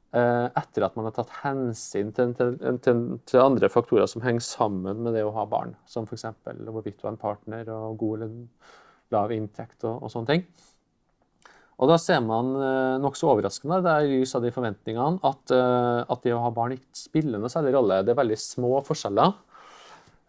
etter 0.09 0.87
at 0.87 0.95
man 0.97 1.05
har 1.05 1.13
tatt 1.13 1.33
hensyn 1.43 2.15
til, 2.17 2.31
til, 2.39 2.55
til, 2.81 3.01
til, 3.29 3.41
andre 3.43 3.69
faktorer 3.69 4.09
som 4.09 4.23
henger 4.25 4.41
sammen 4.41 5.03
med 5.05 5.13
det 5.13 5.27
å 5.27 5.35
ha 5.35 5.45
barn, 5.45 5.75
som 5.85 6.07
f.eks. 6.09 6.25
hvorvidt 6.47 6.97
du 6.97 7.05
har 7.05 7.13
en 7.13 7.21
partner 7.21 7.69
og 7.75 7.99
god 8.01 8.23
eller 8.23 8.33
lav 9.13 9.35
inntekt 9.37 9.85
og, 9.85 10.01
og 10.07 10.13
sånne 10.13 10.33
ting. 10.33 10.47
Og 11.79 11.87
da 11.87 11.99
ser 12.03 12.23
man 12.27 12.55
eh, 12.59 12.97
nokså 13.03 13.29
overraskende 13.31 13.79
det 13.85 13.93
er 13.93 14.07
i 14.07 14.17
lys 14.19 14.35
av 14.35 14.43
de 14.43 14.51
forventningene 14.55 15.21
at, 15.29 15.53
eh, 15.55 16.01
at, 16.03 16.25
det 16.25 16.35
å 16.35 16.43
ha 16.43 16.51
barn 16.55 16.75
ikke 16.75 16.99
spiller 16.99 17.39
noe 17.39 17.53
særlig 17.53 17.77
rolle. 17.77 18.01
Det 18.03 18.15
er 18.15 18.19
veldig 18.19 18.39
små 18.43 18.81
forskjeller. 18.87 19.37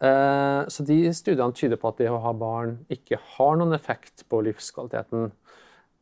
Eh, 0.06 0.62
så 0.70 0.86
de 0.86 1.00
studiene 1.18 1.58
tyder 1.58 1.82
på 1.82 1.90
at 1.90 2.04
det 2.04 2.12
å 2.14 2.22
ha 2.22 2.36
barn 2.38 2.78
ikke 2.94 3.18
har 3.34 3.58
noen 3.58 3.74
effekt 3.78 4.28
på 4.30 4.44
livskvaliteten. 4.46 5.32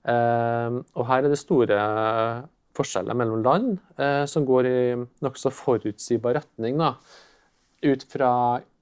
Og 0.08 1.02
her 1.10 1.26
er 1.26 1.26
det 1.28 1.40
store 1.42 1.78
forskjeller 2.78 3.18
mellom 3.18 3.42
land 3.46 4.28
som 4.30 4.46
går 4.46 4.68
i 4.70 4.80
nokså 5.26 5.52
forutsigbar 5.52 6.38
retning. 6.38 6.78
Da, 6.80 6.94
ut 7.90 8.06
fra 8.12 8.30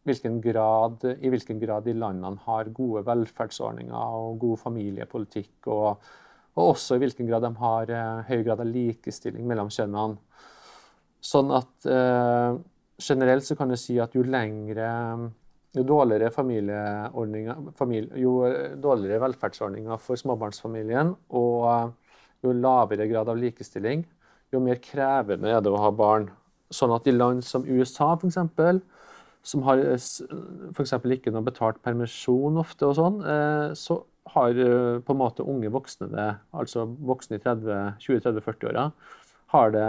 hvilken 0.06 0.38
grad, 0.44 1.08
i 1.18 1.32
hvilken 1.34 1.60
grad 1.64 1.88
de 1.88 1.96
landene 1.98 2.44
har 2.46 2.70
gode 2.76 3.06
velferdsordninger 3.08 4.20
og 4.20 4.38
god 4.44 4.62
familiepolitikk. 4.68 5.72
og 5.72 6.06
og 6.56 6.72
også 6.72 6.96
i 6.96 7.04
hvilken 7.04 7.28
grad 7.28 7.44
de 7.44 7.52
har 7.60 7.92
eh, 7.92 8.30
høy 8.30 8.44
grad 8.46 8.62
av 8.64 8.70
likestilling 8.70 9.48
mellom 9.48 9.72
kjønnene. 9.74 10.16
Sånn 11.26 11.52
at 11.56 11.88
eh, 11.90 12.60
generelt 13.02 13.48
så 13.48 13.58
kan 13.60 13.72
du 13.72 13.78
si 13.80 13.98
at 14.00 14.16
jo 14.16 14.24
lengre 14.24 14.88
jo 15.76 15.84
dårligere 15.84 16.32
familie, 16.32 16.84
jo 18.16 18.34
dårligere 18.80 19.20
velferdsordninger 19.26 20.00
for 20.00 20.16
småbarnsfamilien 20.22 21.12
og 21.36 21.92
jo 22.44 22.54
lavere 22.54 23.08
grad 23.10 23.30
av 23.32 23.40
likestilling, 23.40 24.04
jo 24.54 24.62
mer 24.64 24.82
krevende 24.84 25.52
er 25.52 25.64
det 25.64 25.72
å 25.72 25.82
ha 25.82 25.92
barn. 25.96 26.30
Sånn 26.74 26.94
at 26.96 27.08
i 27.08 27.14
land 27.14 27.44
som 27.46 27.66
USA, 27.68 28.14
f.eks., 28.16 28.82
som 29.46 29.62
har 29.68 29.82
f.eks. 29.94 30.94
ikke 31.16 31.34
noe 31.34 31.46
betalt 31.46 31.82
permisjon 31.86 32.58
ofte, 32.58 32.88
og 32.90 32.98
sånn, 32.98 33.20
eh, 33.22 33.68
så 33.78 34.00
har 34.34 34.58
eh, 34.58 35.02
på 35.06 35.14
en 35.14 35.22
måte 35.22 35.46
unge 35.46 35.70
voksne 35.74 36.10
det, 36.10 36.30
altså 36.58 36.88
voksne 37.06 37.38
i 37.38 37.44
20-30-40-åra, 37.44 38.88
har 39.54 39.76
det 39.76 39.86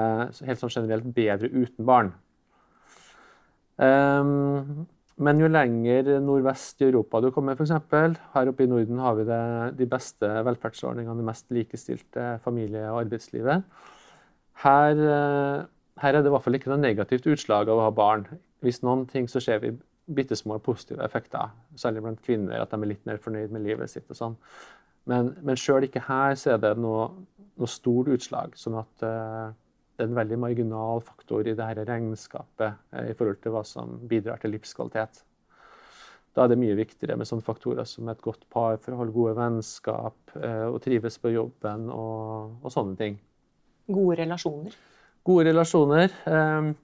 helt 0.46 0.60
sånn 0.60 0.74
generelt 0.74 1.08
bedre 1.16 1.48
uten 1.48 1.88
barn. 1.88 2.12
Um, 3.76 4.86
men 5.16 5.40
jo 5.40 5.48
lenger 5.48 6.08
nordvest 6.20 6.82
i 6.82 6.88
Europa 6.90 7.22
du 7.24 7.30
kommer, 7.32 7.56
f.eks. 7.56 7.72
Her 8.34 8.50
oppe 8.50 8.66
i 8.66 8.68
Norden 8.68 8.98
har 9.00 9.16
vi 9.16 9.24
det, 9.28 9.42
de 9.78 9.88
beste 9.88 10.28
velferdsordningene, 10.48 11.16
det 11.16 11.28
mest 11.30 11.46
likestilte 11.56 12.26
familie- 12.44 12.90
og 12.90 13.06
arbeidslivet. 13.06 13.64
Her, 14.64 14.92
eh, 14.92 15.64
her 16.02 16.14
er 16.14 16.20
det 16.20 16.28
i 16.28 16.34
hvert 16.34 16.44
fall 16.44 16.58
ikke 16.58 16.72
noe 16.72 16.82
negativt 16.82 17.28
utslag 17.32 17.68
av 17.68 17.80
å 17.80 17.86
ha 17.88 17.94
barn. 17.96 18.26
Hvis 18.64 18.82
noen 18.84 19.06
ting 19.08 19.28
så 19.28 19.40
ser 19.40 19.60
vi 19.64 19.72
bitte 20.06 20.36
små 20.36 20.58
positive 20.62 21.04
effekter, 21.04 21.50
særlig 21.76 22.04
blant 22.04 22.22
kvinner, 22.22 22.60
at 22.60 22.70
de 22.70 22.78
er 22.80 22.92
litt 22.92 23.06
mer 23.08 23.18
fornøyd 23.18 23.50
med 23.50 23.64
livet 23.64 23.90
sitt. 23.90 24.08
og 24.10 24.16
sånn. 24.16 24.36
Men, 25.06 25.36
men 25.42 25.56
sjøl 25.56 25.86
ikke 25.86 26.04
her 26.06 26.36
så 26.38 26.54
er 26.54 26.62
det 26.62 26.76
noe, 26.78 27.08
noe 27.56 27.70
stort 27.70 28.10
utslag. 28.12 28.56
sånn 28.58 28.78
at 28.78 29.06
uh, 29.06 29.50
det 29.96 30.04
er 30.04 30.10
en 30.10 30.18
veldig 30.18 30.38
marginal 30.40 31.00
faktor 31.04 31.46
i 31.48 31.54
dette 31.56 31.86
regnskapet 31.88 32.76
uh, 32.92 33.06
i 33.08 33.14
forhold 33.16 33.40
til 33.40 33.54
hva 33.54 33.62
som 33.64 33.96
bidrar 34.08 34.42
til 34.42 34.52
livskvalitet. 34.52 35.22
Da 36.36 36.44
er 36.44 36.52
det 36.52 36.58
mye 36.60 36.76
viktigere 36.76 37.16
med 37.16 37.28
sånne 37.28 37.44
faktorer 37.46 37.88
som 37.88 38.10
et 38.12 38.20
godt 38.20 38.44
parforhold, 38.52 39.14
gode 39.14 39.36
vennskap, 39.38 40.18
uh, 40.36 40.68
å 40.68 40.80
trives 40.84 41.16
på 41.22 41.32
jobben 41.32 41.88
og, 41.88 42.58
og, 42.60 42.68
sånne 42.72 43.00
ting. 43.00 43.16
Gode 43.88 44.18
relasjoner? 44.20 44.76
Gode 45.26 45.48
relasjoner. 45.48 46.12
Um, 46.28 46.74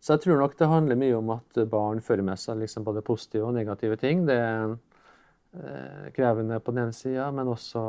så 0.00 0.14
jeg 0.14 0.24
tror 0.24 0.40
nok 0.40 0.56
det 0.56 0.70
handler 0.70 0.96
mye 0.96 1.18
om 1.18 1.34
at 1.34 1.60
barn 1.68 2.00
fører 2.00 2.24
med 2.24 2.40
seg 2.40 2.62
liksom 2.62 2.86
både 2.86 3.04
positive 3.04 3.50
og 3.50 3.58
negative 3.58 3.98
ting. 4.00 4.24
Det 4.28 4.36
er 4.40 4.70
eh, 4.70 4.78
krevende 6.14 6.60
på 6.62 6.70
den 6.70 6.84
ene 6.84 6.94
sida, 6.94 7.24
men 7.34 7.48
også 7.50 7.80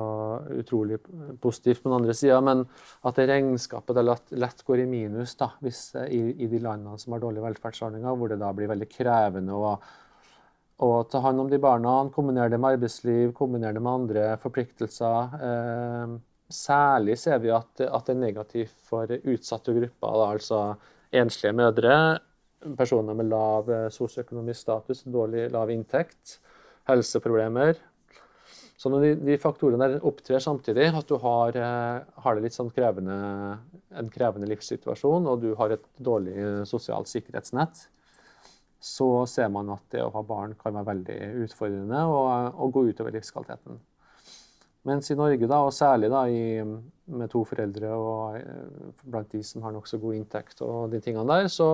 utrolig 0.57 0.97
positivt 1.41 1.83
på 1.83 1.91
den 1.91 1.97
andre 1.99 2.15
sida. 2.17 2.39
Men 2.41 2.63
at 3.05 3.19
det 3.19 3.27
regnskapet 3.29 3.97
det 3.97 4.03
lett, 4.07 4.31
lett 4.33 4.63
går 4.65 4.81
i 4.81 4.87
minus 4.89 5.35
da, 5.37 5.51
hvis, 5.61 5.83
i, 6.07 6.23
i, 6.41 6.47
de 6.49 6.61
landene 6.63 6.97
som 7.01 7.13
har 7.13 7.21
dårlige 7.21 7.45
velferdsordninger, 7.45 8.17
hvor 8.17 8.31
det 8.31 8.39
da 8.41 8.49
blir 8.57 8.71
veldig 8.71 8.89
krevende 8.89 9.53
å, 9.57 9.75
å 10.81 10.89
ta 11.11 11.21
hånd 11.21 11.45
om 11.45 11.51
de 11.51 11.61
barna, 11.61 11.99
kombinere 12.15 12.49
det 12.49 12.61
med 12.61 12.79
arbeidsliv, 12.79 13.29
kombinere 13.37 13.77
det 13.77 13.85
med 13.85 13.93
andre 13.93 14.25
forpliktelser. 14.41 15.37
Eh, 15.49 16.17
særlig 16.51 17.19
ser 17.21 17.43
vi 17.45 17.53
at, 17.53 17.69
at, 17.85 18.07
det 18.07 18.15
er 18.15 18.23
negativt 18.25 18.75
for 18.89 19.11
utsatte 19.21 19.77
grupper. 19.77 20.17
Da, 20.17 20.31
altså 20.31 20.63
enslige 21.21 21.53
mødre, 21.61 21.95
personer 22.77 23.17
med 23.17 23.29
lav 23.29 23.69
eh, 23.69 23.89
sosioøkonomisk 23.93 24.65
status, 24.65 25.05
dårlig 25.05 25.51
lav 25.53 25.69
inntekt, 25.73 26.39
helseproblemer. 26.89 27.79
Så 28.81 28.89
når 28.89 29.03
de, 29.03 29.09
de 29.27 29.37
faktorene 29.37 29.85
der 29.91 30.05
opptrer 30.09 30.41
samtidig, 30.41 30.87
at 30.97 31.09
du 31.09 31.19
har, 31.21 31.53
eh, 31.53 32.21
har 32.23 32.35
det 32.35 32.47
litt 32.47 32.55
sånn 32.55 32.71
krevende, 32.73 33.13
en 33.93 34.09
krevende 34.09 34.49
livssituasjon 34.49 35.29
og 35.29 35.43
du 35.43 35.51
har 35.59 35.75
et 35.75 35.85
dårlig 36.01 36.33
eh, 36.33 36.63
sosialt 36.69 37.11
sikkerhetsnett, 37.11 37.83
så 38.81 39.11
ser 39.29 39.51
man 39.53 39.69
at 39.75 39.85
det 39.93 40.01
å 40.01 40.09
ha 40.15 40.25
barn 40.25 40.55
kan 40.57 40.73
være 40.73 40.89
veldig 40.89 41.19
utfordrende 41.45 42.01
og, 42.09 42.57
og 42.57 42.73
gå 42.73 42.87
utover 42.89 43.13
livskvaliteten. 43.13 43.77
Mens 44.89 45.11
i 45.13 45.17
Norge, 45.19 45.45
da, 45.45 45.59
og 45.61 45.75
særlig 45.77 46.09
da, 46.09 46.23
i, 46.25 46.63
med 47.13 47.29
to 47.29 47.43
foreldre 47.45 47.93
og 47.93 48.39
eh, 48.39 48.93
blant 49.05 49.29
de 49.29 49.43
som 49.45 49.61
har 49.61 49.75
nokså 49.75 50.01
god 50.01 50.17
inntekt, 50.17 50.65
og 50.65 50.89
de 50.89 51.03
tingene 51.05 51.29
der, 51.29 51.51
så, 51.53 51.69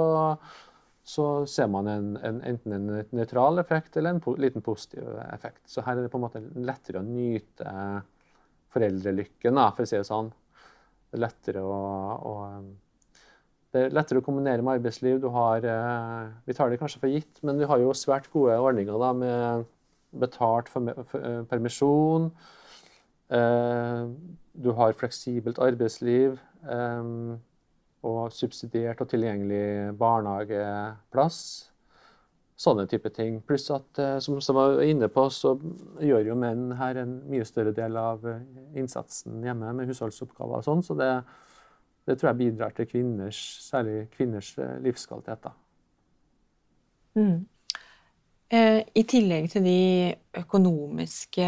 så 1.08 1.26
ser 1.48 1.70
man 1.72 1.88
en, 1.88 2.08
en, 2.20 2.42
enten 2.50 2.74
en 2.76 2.88
nøytral 3.16 3.62
effekt 3.62 3.96
eller 3.96 4.16
en 4.16 4.24
po 4.24 4.34
liten 4.36 4.64
positiv 4.66 5.08
effekt. 5.32 5.62
Så 5.72 5.84
her 5.86 5.96
er 5.96 6.04
det 6.04 6.12
på 6.12 6.20
en 6.20 6.26
måte 6.26 6.42
lettere 6.60 7.00
å 7.00 7.08
nyte 7.08 7.72
foreldrelykken, 8.76 9.56
da, 9.56 9.70
for 9.76 9.86
å 9.86 9.90
si 9.90 9.96
det 9.96 10.10
sånn. 10.10 10.34
Det 11.08 11.16
er 11.16 11.24
lettere 11.24 11.64
å, 11.64 11.78
å 12.28 12.36
det 13.72 13.86
er 13.86 13.96
lettere 13.96 14.20
å 14.20 14.26
kombinere 14.26 14.64
med 14.64 14.80
arbeidsliv. 14.80 15.22
Du 15.24 15.30
har, 15.32 15.64
eh, 15.64 16.28
vi 16.48 16.56
tar 16.58 16.70
det 16.72 16.80
kanskje 16.82 17.02
for 17.02 17.12
gitt, 17.12 17.40
men 17.44 17.60
vi 17.60 17.68
har 17.72 17.80
jo 17.80 17.96
svært 17.96 18.30
gode 18.34 18.60
ordninger 18.60 19.00
da, 19.00 19.14
med 19.14 19.66
betalt 20.12 20.72
eh, 20.76 21.44
permisjon. 21.48 22.32
Eh, 23.30 24.04
du 24.60 24.72
har 24.74 24.96
fleksibelt 24.98 25.60
arbeidsliv 25.60 26.40
og 28.06 28.34
subsidiert 28.34 29.02
og 29.02 29.10
tilgjengelig 29.10 29.96
barnehageplass. 29.98 31.40
Sånne 32.58 32.88
type 32.90 33.10
ting. 33.14 33.42
Pluss 33.46 33.68
at, 33.74 34.00
eh, 34.02 34.18
som 34.24 34.38
jeg 34.40 34.56
var 34.58 34.82
inne 34.82 35.10
på, 35.14 35.28
så 35.30 35.54
gjør 36.02 36.32
jo 36.32 36.38
menn 36.42 36.72
her 36.80 37.04
en 37.04 37.20
mye 37.30 37.46
større 37.46 37.74
del 37.78 37.98
av 38.02 38.26
innsatsen 38.78 39.44
hjemme 39.46 39.74
med 39.78 39.90
husholdsoppgaver 39.92 40.64
og 40.64 40.66
sånn. 40.66 40.82
Så 40.86 40.98
det, 40.98 41.12
det, 42.10 42.18
tror 42.18 42.32
jeg 42.32 42.40
bidrar 42.42 42.74
til 42.74 42.90
kvinners, 42.90 43.44
særlig 43.68 44.08
kvinners 44.16 44.56
livskvalitet. 44.82 45.52
Mm. 47.18 47.46
Eh, 48.48 48.80
I 48.96 49.04
tillegg 49.04 49.50
til 49.52 49.66
de 49.66 49.80
økonomiske 50.40 51.48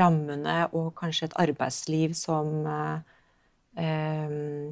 rammene 0.00 0.56
og 0.72 0.94
kanskje 0.96 1.28
et 1.28 1.38
arbeidsliv 1.42 2.14
som 2.16 2.64
eh, 3.76 4.70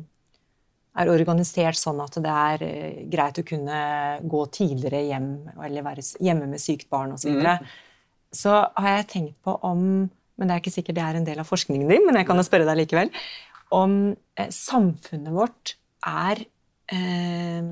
er 0.94 1.10
organisert 1.10 1.78
sånn 1.78 2.02
at 2.04 2.18
det 2.22 2.34
er 2.34 2.66
eh, 2.66 2.98
greit 3.10 3.40
å 3.40 3.46
kunne 3.46 3.78
gå 4.30 4.42
tidligere 4.54 5.02
hjem 5.08 5.30
eller 5.66 5.86
være 5.86 6.04
hjemme 6.22 6.50
med 6.52 6.62
sykt 6.62 6.88
barn 6.92 7.14
osv., 7.16 7.26
så, 7.26 7.32
videre, 7.32 7.56
mm. 7.60 7.72
så 8.42 8.60
har 8.68 8.90
jeg 8.98 9.08
tenkt 9.14 9.40
på 9.44 9.56
om 9.66 9.82
Men 10.34 10.50
det 10.50 10.54
er 10.54 10.62
ikke 10.64 10.74
sikkert 10.74 10.96
det 10.98 11.02
er 11.06 11.16
en 11.18 11.26
del 11.26 11.38
av 11.38 11.46
forskningen 11.46 11.90
din, 11.90 12.02
men 12.08 12.16
jeg 12.18 12.26
kan 12.26 12.40
jo 12.40 12.42
spørre 12.42 12.66
deg 12.66 12.80
likevel. 12.80 13.10
Om 13.70 13.92
samfunnet 14.50 15.30
vårt 15.30 15.76
er 16.10 16.40
eh, 16.90 17.68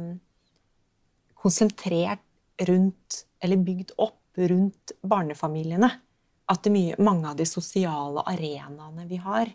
konsentrert 1.42 2.22
rundt 2.68 3.24
eller 3.42 3.64
bygd 3.66 3.96
opp 3.98 4.38
rundt 4.38 4.94
barnefamiliene. 5.02 5.90
At 6.52 6.70
mye, 6.70 6.94
mange 7.02 7.32
av 7.32 7.38
de 7.38 7.46
sosiale 7.48 8.22
arenaene 8.30 9.08
vi 9.11 9.18
har, 9.22 9.50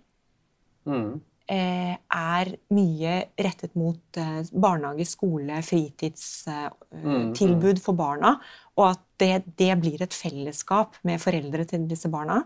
mm. 0.88 1.12
Eh, 1.52 1.96
er 1.96 2.52
mye 2.76 3.16
rettet 3.40 3.76
mot 3.80 4.20
eh, 4.20 4.40
barnehage, 4.52 5.08
skole, 5.08 5.62
fritidstilbud 5.66 7.42
eh, 7.42 7.74
mm. 7.74 7.84
for 7.84 7.98
barna. 7.98 8.36
Og 8.78 8.92
at 8.92 9.04
det, 9.22 9.34
det, 9.60 9.72
blir 9.82 10.04
et 10.04 10.14
fellesskap 10.14 11.00
med 11.08 11.22
foreldre 11.24 11.66
til 11.70 11.88
disse 11.90 12.12
barna. 12.14 12.44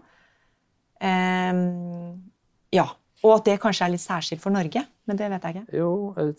Eh, 1.01 1.53
ja. 2.77 2.87
Og 3.21 3.35
at 3.35 3.45
det 3.45 3.59
kanskje 3.61 3.85
er 3.85 3.93
litt 3.93 4.01
særskilt 4.01 4.41
for 4.41 4.53
Norge, 4.53 4.81
men 5.05 5.17
det 5.17 5.27
vet 5.29 5.43
jeg 5.45 5.59
ikke. 5.59 5.77
Jo, 5.77 5.89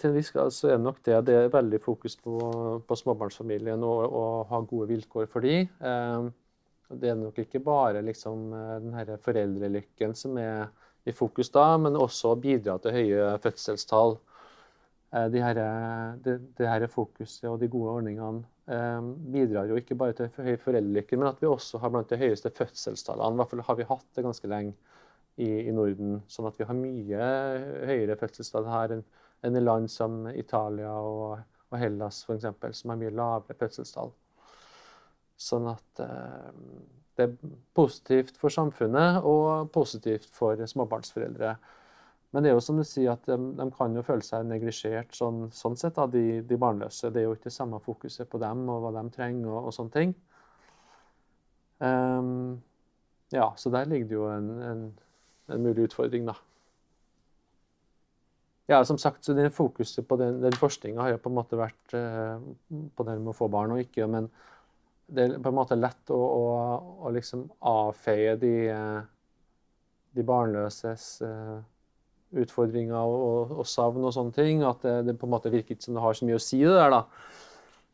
til 0.00 0.08
en 0.08 0.16
viss 0.16 0.32
grad 0.34 0.50
så 0.54 0.72
er 0.72 0.80
det 0.80 0.86
nok 0.88 0.98
det. 1.06 1.18
Det 1.28 1.36
er 1.38 1.52
veldig 1.52 1.78
fokus 1.82 2.16
på, 2.18 2.38
på 2.82 2.96
småbarnsfamilien 2.98 3.84
og, 3.86 4.00
og 4.10 4.48
ha 4.50 4.58
gode 4.66 4.88
vilkår 4.90 5.28
for 5.30 5.46
de. 5.46 5.60
Eh, 5.62 6.30
det 6.98 7.12
er 7.12 7.20
nok 7.20 7.38
ikke 7.38 7.62
bare 7.64 8.02
liksom, 8.04 8.48
eh, 8.58 8.72
den 8.82 9.22
foreldrelykken 9.22 10.16
som 10.18 10.36
er 10.42 10.72
i 11.04 11.12
fokus 11.12 11.50
da, 11.50 11.66
men 11.78 11.98
også 11.98 12.34
bidra 12.40 12.78
til 12.82 12.94
høye 12.96 13.32
fødselstall. 13.42 14.16
Eh, 15.12 15.28
de 15.32 15.42
her, 15.42 15.60
det, 16.24 16.38
det 16.58 16.68
her 16.68 16.86
fokuset 16.90 17.50
og 17.50 17.60
de 17.60 17.70
gode 17.72 17.98
ordningene 17.98 18.44
bidrar 19.32 19.66
jo 19.66 19.76
ikke 19.76 19.96
bare 19.98 20.14
til 20.16 20.28
høy 20.38 20.54
foreldrelykke, 20.62 21.16
men 21.18 21.32
at 21.32 21.40
vi 21.42 21.48
også 21.50 21.80
har 21.82 21.90
blant 21.90 22.12
de 22.12 22.16
høyeste 22.20 22.52
fødselstallene. 22.54 23.34
I 23.34 23.40
hvert 23.40 23.50
fall 23.50 23.64
har 23.66 23.78
vi 23.80 23.88
hatt 23.88 24.06
det 24.16 24.24
ganske 24.24 24.48
lenge 24.48 24.76
i, 25.36 25.48
i, 25.66 25.72
Norden. 25.74 26.20
Sånn 26.30 26.48
at 26.48 26.58
vi 26.60 26.68
har 26.68 26.78
mye 26.78 27.28
høyere 27.88 28.16
fødselstall 28.20 28.68
her 28.70 28.96
enn, 28.96 29.04
enn 29.42 29.58
i 29.58 29.64
land 29.64 29.90
som 29.90 30.26
Italia 30.30 30.94
og, 30.94 31.42
og 31.72 31.78
Hellas 31.80 32.22
f.eks., 32.28 32.78
som 32.78 32.94
har 32.94 33.00
mye 33.00 33.14
lavere 33.14 33.58
fødselstall. 33.58 34.12
Sånn 35.42 35.68
at 35.72 36.02
eh, 36.04 36.48
det 37.18 37.26
er 37.26 37.54
positivt 37.76 38.38
for 38.40 38.54
samfunnet 38.54 39.24
og 39.28 39.70
positivt 39.74 40.28
for 40.32 40.60
småbarnsforeldre. 40.70 41.54
Men 42.32 42.44
det 42.44 42.50
er 42.50 42.56
jo 42.56 42.64
som 42.64 42.78
du 42.80 42.86
sier 42.88 43.12
at 43.12 43.26
de, 43.28 43.36
de 43.58 43.66
kan 43.76 43.92
jo 43.96 44.04
føle 44.06 44.24
seg 44.24 44.46
neglisjert 44.48 45.12
sånn, 45.16 45.50
sånn 45.52 45.76
sett, 45.76 45.98
da, 45.98 46.06
de, 46.08 46.40
de, 46.48 46.58
barnløse. 46.60 47.10
Det 47.12 47.20
er 47.20 47.26
jo 47.28 47.36
ikke 47.36 47.50
det 47.50 47.58
samme 47.58 47.82
fokuset 47.84 48.30
på 48.30 48.40
dem 48.40 48.64
og 48.72 48.86
hva 48.86 48.94
de 48.96 49.04
trenger 49.12 49.50
og, 49.52 49.68
og 49.68 49.76
sånne 49.76 49.96
ting. 49.98 50.14
Um, 51.82 52.62
ja, 53.34 53.50
så 53.58 53.72
der 53.74 53.90
ligger 53.90 54.08
det 54.08 54.16
jo 54.16 54.28
en, 54.30 54.50
en 54.70 54.84
en 55.46 55.62
mulig 55.62 55.88
utfordring, 55.88 56.26
da. 56.26 56.36
Ja, 58.70 58.84
som 58.84 58.98
sagt, 58.98 59.24
så 59.24 59.34
det 59.34 59.50
Fokuset 59.50 60.06
på 60.08 60.16
den, 60.16 60.40
den 60.42 60.56
forskninga 60.56 61.02
har 61.02 61.14
jo 61.14 61.20
på 61.20 61.30
en 61.32 61.36
måte 61.36 61.58
vært 61.58 61.94
eh, 61.98 62.44
på 62.96 63.06
det 63.08 63.18
med 63.18 63.32
å 63.32 63.36
få 63.36 63.50
barn 63.52 63.74
og 63.74 63.82
ikke. 63.82 64.06
Men 64.08 64.30
det 65.12 65.24
er 65.24 65.42
på 65.42 65.50
en 65.50 65.58
måte 65.58 65.78
lett 65.78 66.12
å, 66.12 66.18
å, 66.18 66.46
å 67.04 67.12
liksom 67.12 67.44
avfeie 67.68 68.34
de, 68.40 68.54
eh, 68.72 69.02
de 70.16 70.24
barnløses 70.26 71.06
eh, 71.26 71.58
utfordringer 72.42 72.96
og, 72.96 73.52
og, 73.58 73.66
savn 73.68 74.04
og 74.06 74.14
sånne 74.16 74.36
ting. 74.36 74.64
At 74.66 74.84
det, 74.86 74.96
det, 75.08 75.16
på 75.20 75.28
en 75.28 75.34
måte 75.34 75.52
virker 75.52 75.76
ikke 75.76 75.86
som 75.88 75.98
det 75.98 76.04
har 76.04 76.16
så 76.16 76.28
mye 76.28 76.40
å 76.40 76.42
si, 76.42 76.62
det 76.64 76.78
der, 76.78 76.96
da. 76.96 77.02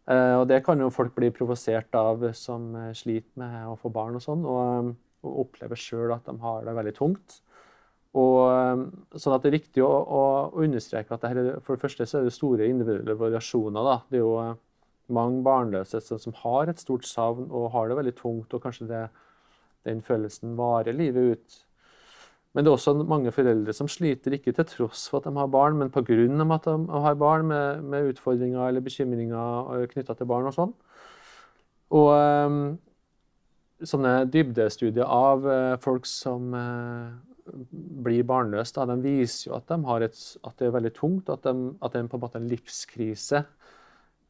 Eh, 0.09 0.37
og 0.39 0.47
det 0.51 0.63
kan 0.67 0.81
jo 0.81 0.93
folk 0.95 1.17
bli 1.19 1.33
provosert 1.35 1.99
av 1.99 2.31
som 2.39 2.71
sliter 2.97 3.43
med 3.43 3.75
å 3.75 3.77
få 3.81 3.93
barn 3.95 4.21
og 4.21 4.25
sånn. 4.25 4.47
Og, 4.47 4.95
og 5.27 5.43
opplever 5.47 5.79
sjøl 5.79 6.15
at 6.15 6.29
de 6.29 6.39
har 6.45 6.65
det 6.67 6.79
veldig 6.79 6.97
tungt. 6.97 7.41
Og, 8.19 8.89
sånn 9.21 9.35
at 9.35 9.43
Det 9.45 9.51
er 9.51 9.59
viktig 9.59 9.83
å, 9.85 9.91
å 9.91 10.23
understreke 10.65 11.15
at 11.15 11.27
det, 11.37 11.59
for 11.67 11.77
det 11.77 11.83
første 11.83 12.07
så 12.09 12.21
er 12.21 12.29
det 12.29 12.33
store 12.35 12.71
individuelle 12.71 13.19
variasjoner. 13.19 13.85
Da. 13.85 13.99
Det 14.09 14.19
er 14.19 14.25
jo 14.25 14.39
mange 15.09 15.43
barnløse 15.45 16.01
som 16.05 16.37
har 16.43 16.69
et 16.69 16.81
stort 16.81 17.07
savn 17.09 17.49
og 17.49 17.71
har 17.75 17.89
det 17.89 17.97
veldig 17.99 18.17
tungt, 18.19 18.55
og 18.55 18.63
kanskje 18.63 18.89
det, 18.91 19.07
den 19.89 20.03
følelsen 20.05 20.57
varer 20.59 20.97
livet 20.97 21.39
ut. 21.39 21.59
Men 22.55 22.65
det 22.65 22.71
er 22.71 22.79
også 22.79 22.95
mange 23.07 23.33
foreldre 23.33 23.73
som 23.77 23.89
sliter, 23.91 24.35
ikke 24.35 24.55
til 24.57 24.67
tross 24.67 25.05
for 25.11 25.21
at 25.21 25.29
de 25.29 25.37
har 25.39 25.51
barn, 25.53 25.77
men 25.79 25.91
pga. 25.93 26.01
at 26.55 26.65
de 26.65 27.01
har 27.05 27.15
barn 27.15 27.47
med, 27.47 27.83
med 27.83 28.09
utfordringer 28.15 28.69
eller 28.69 28.81
bekymringer 28.81 29.87
knytta 29.93 30.15
til 30.15 30.27
barn 30.27 30.49
og 30.49 30.57
sånn. 30.57 30.75
Og 31.95 32.09
um, 32.13 32.59
sånne 33.85 34.25
dybdestudier 34.33 35.07
av 35.07 35.47
uh, 35.47 35.77
folk 35.81 36.09
som 36.09 36.53
uh, 36.57 37.15
blir 38.05 38.27
barnløse, 38.29 38.75
da, 38.77 38.89
de 38.91 39.15
viser 39.21 39.51
jo 39.51 39.57
at, 39.57 39.69
de 39.71 40.09
et, 40.09 40.19
at, 40.45 40.59
det 40.59 40.67
er 40.67 40.75
veldig 40.75 40.95
tungt, 40.97 41.31
at, 41.33 41.45
de, 41.45 41.73
at 41.81 41.95
det 41.95 42.03
er 42.03 42.11
på 42.11 42.19
en 42.19 42.25
måte 42.25 42.41
en 42.41 42.51
livskrise. 42.51 43.45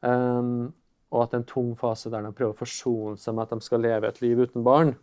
Um, 0.05 0.71
og 1.09 1.25
at 1.25 1.33
det 1.33 1.39
er 1.39 1.43
en 1.43 1.49
tung 1.49 1.69
fase 1.81 2.11
der 2.13 2.25
de 2.25 2.33
prøver 2.37 2.53
å 2.53 2.59
forsone 2.59 3.17
seg 3.21 3.37
med 3.37 3.47
at 3.47 3.55
de 3.57 3.65
skal 3.65 3.83
leve 3.83 4.11
et 4.11 4.21
liv 4.23 4.41
uten 4.45 4.65
barn. 4.67 4.95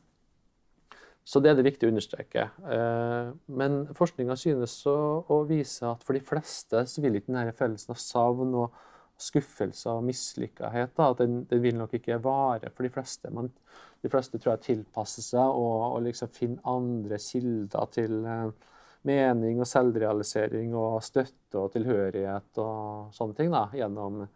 Så 1.26 1.42
det 1.42 1.50
er 1.50 1.58
det 1.58 1.66
viktig 1.66 1.88
å 1.88 1.92
understreke. 1.94 2.50
Uh, 2.62 3.34
men 3.58 3.80
forskninga 3.98 4.38
synes 4.38 4.78
å, 4.86 5.42
vise 5.50 5.88
at 5.90 6.06
for 6.06 6.18
de 6.18 6.22
fleste 6.22 6.84
så 6.90 7.02
vil 7.02 7.18
ikke 7.18 7.34
denne 7.34 7.56
følelsen 7.58 7.96
av 7.96 8.02
savn 8.02 8.54
og 8.62 8.84
skuffelse 9.18 9.90
og 9.90 10.04
mislykkethet 10.06 11.00
den, 11.22 11.38
den, 11.48 11.62
vil 11.64 11.78
nok 11.80 11.94
ikke 11.98 12.20
vare 12.22 12.70
for 12.76 12.86
de 12.86 12.94
fleste. 12.94 13.32
Men 13.34 13.50
de 14.04 14.12
fleste 14.12 14.38
tror 14.38 14.54
jeg 14.54 14.66
tilpasser 14.68 15.26
seg 15.26 15.58
og, 15.58 15.96
og 15.96 16.06
liksom 16.06 16.30
finner 16.36 16.70
andre 16.70 17.18
kilder 17.24 17.92
til 17.96 18.20
uh, 18.22 18.72
mening 19.10 19.62
og 19.64 19.70
selvrealisering 19.70 20.78
og 20.78 21.02
støtte 21.06 21.58
og 21.58 21.74
tilhørighet 21.74 22.62
og 22.62 23.16
sånne 23.18 23.38
ting 23.40 23.54
da, 23.54 23.66
gjennom 23.74 24.28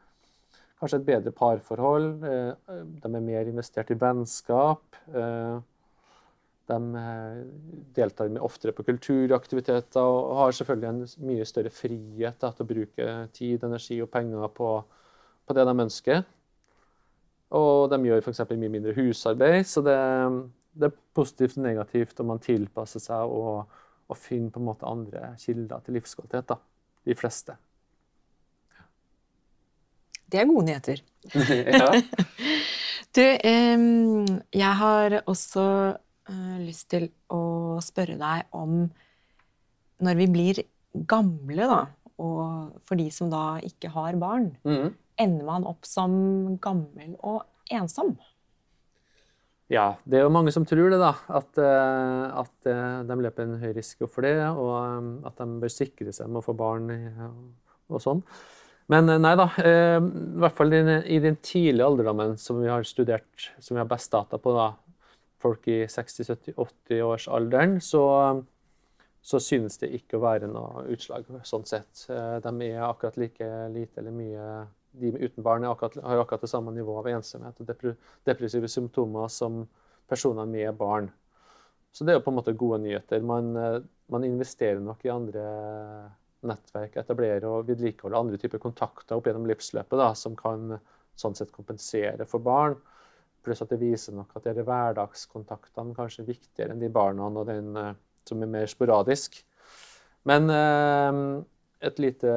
kanskje 0.79 1.01
et 1.01 1.09
bedre 1.09 1.33
parforhold. 1.35 2.23
Eh, 2.23 2.79
de 3.03 3.11
er 3.11 3.27
mer 3.31 3.51
investert 3.51 3.91
i 3.91 3.99
vennskap. 3.99 4.99
De 6.69 6.77
eh, 7.01 7.37
deltar 7.97 8.35
oftere 8.45 8.75
på 8.77 8.85
kulturaktiviteter 8.85 10.05
og 10.05 10.35
har 10.37 10.53
selvfølgelig 10.53 10.89
en 10.89 11.29
mye 11.31 11.47
større 11.49 11.71
frihet 11.73 12.37
til 12.43 12.65
å 12.65 12.69
bruke 12.73 13.13
tid, 13.33 13.63
energi 13.65 13.97
og 14.03 14.11
penger 14.13 14.51
på, 14.53 14.73
på 15.45 15.57
det 15.57 15.65
de 15.65 15.75
ønsker. 15.85 16.27
Og 17.57 17.89
de 17.89 17.97
gjør 18.05 18.21
f.eks. 18.21 18.43
mye 18.51 18.69
mindre 18.69 18.93
husarbeid. 18.93 19.65
Så 19.65 19.81
det, 19.85 19.97
det, 20.77 20.91
er 20.91 20.99
positivt 21.17 21.57
og 21.57 21.65
negativt 21.65 22.21
om 22.21 22.29
man 22.35 22.43
tilpasser 22.43 23.01
seg 23.01 23.33
og, 23.33 23.79
og 24.05 24.21
finner 24.21 24.53
på 24.53 24.61
en 24.61 24.69
måte 24.69 24.89
andre 24.89 25.33
kilder 25.41 25.81
til 25.85 25.97
livskvalitet. 25.97 26.53
Da. 26.53 26.59
De 27.09 27.17
fleste. 27.17 27.57
Det 30.29 30.41
er 30.41 30.49
gode 30.49 30.67
nyheter. 30.67 31.01
ja. 31.79 31.89
du, 33.17 33.25
jeg 34.53 34.73
har 34.81 35.19
også 35.25 35.65
uh, 35.97 36.57
lyst 36.61 36.89
til 36.93 37.09
å 37.33 37.79
spørre 37.83 38.17
deg 38.19 38.57
om 38.57 38.83
når 39.99 40.19
vi 40.21 40.27
blir 40.31 40.61
gamle, 41.09 41.65
da, 41.67 41.81
og 42.23 42.81
for 42.87 42.99
de 42.99 43.09
som 43.13 43.31
da 43.31 43.59
ikke 43.65 43.91
har 43.91 44.17
barn, 44.19 44.53
mm. 44.63 44.91
ender 45.19 45.47
man 45.47 45.67
opp 45.67 45.87
som 45.87 46.13
gammel 46.63 47.17
og 47.19 47.43
ensom? 47.73 48.15
Ja, 49.69 49.99
det 50.09 50.17
er 50.17 50.23
jo 50.25 50.33
mange 50.33 50.53
som 50.55 50.63
tror 50.65 50.89
det, 50.89 50.97
da. 51.01 51.11
At, 51.29 51.51
uh, 51.61 52.45
at 52.45 52.69
uh, 52.69 53.01
de 53.05 53.19
løper 53.21 53.45
en 53.45 53.59
høy 53.61 53.73
risiko 53.75 54.07
for 54.09 54.25
det, 54.25 54.37
og 54.49 55.27
at 55.29 55.41
de 55.41 55.59
bør 55.61 55.73
sikre 55.73 56.13
seg 56.15 56.31
med 56.31 56.41
å 56.41 56.45
få 56.47 56.55
barn 56.57 56.89
og 57.89 58.01
sånn. 58.01 58.23
Men 58.89 59.05
nei 59.21 59.35
da. 59.37 59.45
I 59.61 60.41
hvert 60.41 60.55
fall 60.57 60.73
i 60.73 61.19
den 61.21 61.35
tidlige 61.45 61.85
alderdommen 61.85 62.37
som 62.41 62.57
vi 62.61 62.71
har 62.71 62.85
studert, 62.87 63.51
som 63.61 63.75
vi 63.77 63.83
har 63.83 63.89
best 63.89 64.09
data 64.11 64.39
på, 64.41 64.53
da, 64.55 64.71
folk 65.39 65.67
i 65.67 65.83
60-70-80-årsalderen, 65.85 67.79
så, 67.81 68.03
så 69.21 69.39
synes 69.39 69.79
det 69.81 69.91
ikke 69.95 70.17
å 70.17 70.23
være 70.23 70.49
noe 70.51 70.87
utslag 70.93 71.27
sånn 71.47 71.67
sett. 71.69 72.05
Eh, 72.11 72.37
de 72.43 72.53
er 72.67 72.83
akkurat 72.87 73.19
like 73.19 73.47
lite 73.73 74.01
eller 74.01 74.15
mye 74.15 74.49
De 74.99 75.11
uten 75.13 75.43
barn 75.45 75.63
akkurat, 75.69 75.99
har 76.01 76.17
akkurat 76.17 76.41
det 76.41 76.49
samme 76.49 76.71
nivå 76.73 76.95
av 76.97 77.07
ensomhet 77.11 77.59
og 77.61 77.67
depressive 78.25 78.67
symptomer 78.67 79.27
som 79.29 79.67
personer 80.09 80.47
med 80.49 80.73
barn. 80.79 81.11
Så 81.93 82.03
det 82.03 82.13
er 82.13 82.17
jo 82.17 82.23
på 82.25 82.31
en 82.33 82.39
måte 82.39 82.55
gode 82.57 82.79
nyheter. 82.81 83.21
Man, 83.21 83.55
eh, 83.55 83.83
man 84.09 84.25
investerer 84.25 84.81
nok 84.81 85.05
i 85.05 85.13
andre 85.13 85.45
nettverk, 86.47 86.95
etablerer 87.01 87.47
og 87.49 87.67
vedlikeholde 87.67 88.19
andre 88.19 88.39
typer 88.39 88.61
kontakter 88.63 89.17
opp 89.17 89.27
gjennom 89.27 89.47
livsløpet 89.49 89.99
da, 89.99 90.13
som 90.15 90.37
kan 90.39 90.77
sånn 91.19 91.35
sett 91.35 91.51
kompensere 91.55 92.27
for 92.29 92.43
barn. 92.43 92.77
Pluss 93.43 93.63
at 93.63 93.71
det 93.73 93.79
viser 93.81 94.15
nok 94.15 94.35
at 94.37 94.47
de 94.47 94.63
hverdagskontaktene 94.63 95.95
kanskje 95.97 96.23
er 96.23 96.31
viktigere 96.31 96.75
enn 96.75 96.81
de 96.83 96.91
barna 96.91 97.27
og 97.29 97.45
den 97.47 97.75
uh, 97.75 97.93
som 98.27 98.43
er 98.43 98.51
mer 98.51 98.67
sporadisk. 98.69 99.39
Men 100.27 100.51
eh, 100.51 101.19
et 101.87 102.01
lite 102.03 102.33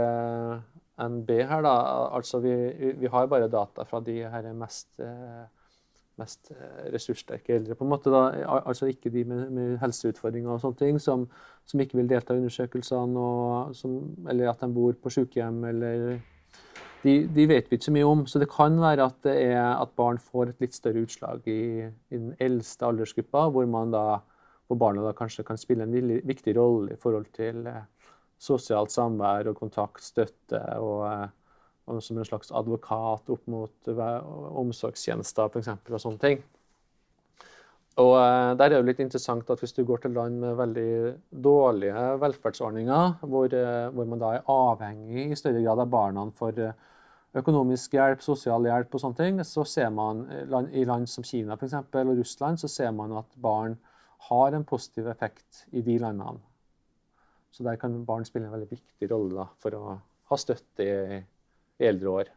NB 1.02 1.32
her, 1.50 1.64
da. 1.66 1.74
Altså 2.14 2.38
vi, 2.40 2.52
vi, 3.00 3.10
har 3.10 3.26
bare 3.28 3.50
data 3.50 3.84
fra 3.84 4.00
de 4.04 4.20
her 4.22 4.46
mest, 4.56 4.88
uh, 5.02 5.44
mest 6.22 6.52
ressurssterke 6.94 7.58
eldre, 7.58 7.76
på 7.76 7.84
en 7.84 7.92
måte. 7.92 8.10
da, 8.14 8.24
Altså 8.62 8.88
ikke 8.88 9.12
de 9.12 9.24
med, 9.28 9.46
med 9.50 9.78
helseutfordringer 9.82 10.54
og 10.54 10.62
sånne 10.62 10.80
ting, 10.80 11.00
som, 11.02 11.26
som, 11.68 11.82
ikke 11.82 12.00
vil 12.00 12.10
delta 12.10 12.34
i 12.34 12.42
undersøkelsene, 12.42 13.30
som, 13.78 13.98
eller 14.30 14.50
at 14.50 14.62
de 14.62 14.72
bor 14.72 14.96
på 14.96 15.12
sykehjem 15.12 15.64
eller 15.70 16.20
de, 17.02 17.14
de, 17.26 17.46
vet 17.50 17.66
vi 17.68 17.78
ikke 17.78 17.88
så 17.88 17.94
mye 17.94 18.08
om. 18.08 18.26
Så 18.30 18.42
det 18.42 18.50
kan 18.52 18.78
være 18.80 19.08
at, 19.10 19.26
er, 19.30 19.58
at 19.74 19.94
barn 19.98 20.20
får 20.22 20.52
et 20.52 20.62
litt 20.62 20.76
større 20.76 21.02
utslag 21.06 21.48
i, 21.50 21.88
i 21.88 22.18
den 22.18 22.32
eldste 22.42 22.86
aldersgruppa, 22.86 23.48
hvor, 23.50 23.66
da, 23.90 24.04
hvor 24.68 24.80
barna 24.80 25.04
da 25.06 25.14
kanskje 25.16 25.46
kan 25.46 25.60
spille 25.60 25.86
en 25.86 26.12
viktig 26.22 26.54
rolle 26.58 26.94
i 26.94 27.00
forhold 27.00 27.28
til 27.34 27.66
eh, 27.66 27.84
sosialt 28.42 28.94
samvær 28.94 29.50
og 29.50 29.58
kontakt, 29.58 30.04
støtte, 30.04 30.62
og, 30.78 31.06
eh, 31.10 31.28
som 31.86 32.18
en 32.18 32.26
slags 32.26 32.52
advokat 32.54 33.30
opp 33.34 33.46
mot 33.50 33.88
omsorgstjenester 33.88 34.60
omsorgstjenester 34.62 35.58
eksempel, 35.58 35.96
og 35.96 36.02
sånne 36.02 36.22
ting. 36.22 36.42
Og 38.00 38.14
uh, 38.16 38.52
der 38.56 38.70
er 38.70 38.78
det 38.78 38.86
litt 38.88 39.02
interessant 39.04 39.50
at 39.52 39.60
Hvis 39.60 39.74
du 39.76 39.82
går 39.84 40.00
til 40.00 40.14
land 40.16 40.38
med 40.40 40.56
veldig 40.56 40.92
dårlige 41.44 42.04
velferdsordninger, 42.22 43.18
hvor, 43.28 43.52
uh, 43.52 43.90
hvor 43.92 44.08
man 44.08 44.22
da 44.22 44.30
er 44.38 44.48
avhengig 44.48 45.26
i 45.26 45.36
større 45.36 45.60
grad 45.60 45.82
av 45.82 45.90
barna 45.92 46.24
for 46.38 46.56
økonomisk 47.36 47.96
hjelp, 47.96 48.22
sosial 48.24 48.64
hjelp 48.68 48.94
og 48.94 49.02
sånne 49.02 49.18
ting, 49.18 49.42
så 49.44 49.64
ser 49.68 49.90
man 49.92 50.24
i 50.72 50.84
land 50.88 51.08
som 51.08 51.24
Kina 51.24 51.56
for 51.56 51.68
eksempel, 51.68 52.10
og 52.12 52.20
Russland 52.20 52.60
så 52.60 52.68
ser 52.68 52.92
man 52.96 53.14
at 53.16 53.36
barn 53.40 53.78
har 54.28 54.56
en 54.56 54.64
positiv 54.68 55.08
effekt 55.08 55.64
i 55.72 55.82
de 55.82 55.96
landene. 56.00 56.40
Så 57.52 57.64
der 57.64 57.76
kan 57.76 58.04
barn 58.04 58.24
spille 58.24 58.48
en 58.48 58.54
veldig 58.54 58.70
viktig 58.70 59.08
rolle 59.10 59.46
for 59.60 59.76
å 59.76 59.96
ha 60.30 60.38
støtte 60.40 60.84
i, 60.84 61.18
i 61.80 61.88
eldre 61.88 62.16
år. 62.22 62.32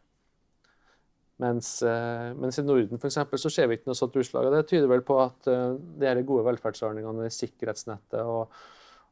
Mens, 1.43 1.81
eh, 1.83 2.29
mens, 2.37 2.61
i 2.61 2.63
Norden 2.63 3.01
for 3.01 3.09
eksempel, 3.09 3.41
så 3.41 3.51
ser 3.51 3.67
vi 3.67 3.79
ikke 3.79 3.91
noe 3.91 3.99
sånt 3.99 4.15
utslag. 4.21 4.47
og 4.47 4.55
Det 4.55 4.69
tyder 4.69 4.87
vel 4.87 5.03
på 5.03 5.19
at 5.19 5.49
uh, 5.51 5.75
de 5.75 6.23
gode 6.23 6.45
velferdsordningene, 6.47 7.27
sikkerhetsnettet 7.33 8.23
og 8.23 8.53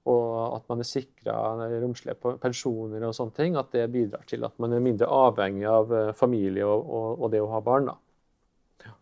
og 0.04 0.58
at 0.58 0.66
man 0.68 0.84
er 0.84 0.88
sikra 0.88 1.36
romslige 1.80 2.36
pensjoner 2.44 3.06
og 3.08 3.16
sånne 3.16 3.36
ting, 3.38 3.56
at 3.56 3.72
det 3.72 3.86
bidrar 3.92 4.26
til 4.28 4.44
at 4.44 4.58
man 4.60 4.76
er 4.76 4.84
mindre 4.84 5.08
avhengig 5.08 5.68
av 5.70 5.94
eh, 5.96 6.12
familie 6.18 6.68
og, 6.68 6.84
og, 6.84 7.24
og 7.24 7.32
det 7.32 7.40
å 7.44 7.52
ha 7.54 7.62
barn. 7.64 7.88
da. 7.88 7.96
Ja. 8.84 8.96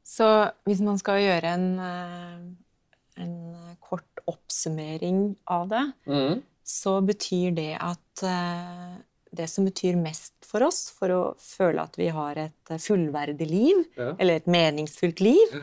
Så 0.00 0.30
hvis 0.68 0.80
man 0.86 1.00
skal 1.00 1.20
gjøre 1.20 1.52
en, 1.58 1.68
eh, 1.84 3.26
en 3.26 3.36
kort 3.84 4.24
oppsummering 4.32 5.22
av 5.52 5.68
det, 5.74 5.84
mm. 6.08 6.40
så 6.64 6.96
betyr 7.04 7.52
det 7.60 7.74
at 7.76 8.24
eh, 8.24 8.96
det 9.36 9.46
som 9.50 9.66
betyr 9.68 9.98
mest 10.00 10.34
for 10.46 10.64
oss 10.66 10.88
for 10.94 11.12
å 11.14 11.20
føle 11.40 11.82
at 11.82 11.98
vi 11.98 12.08
har 12.14 12.38
et 12.40 12.74
fullverdig 12.82 13.46
liv, 13.50 13.84
ja. 13.98 14.14
eller 14.18 14.40
et 14.40 14.50
meningsfullt 14.50 15.22
liv, 15.22 15.60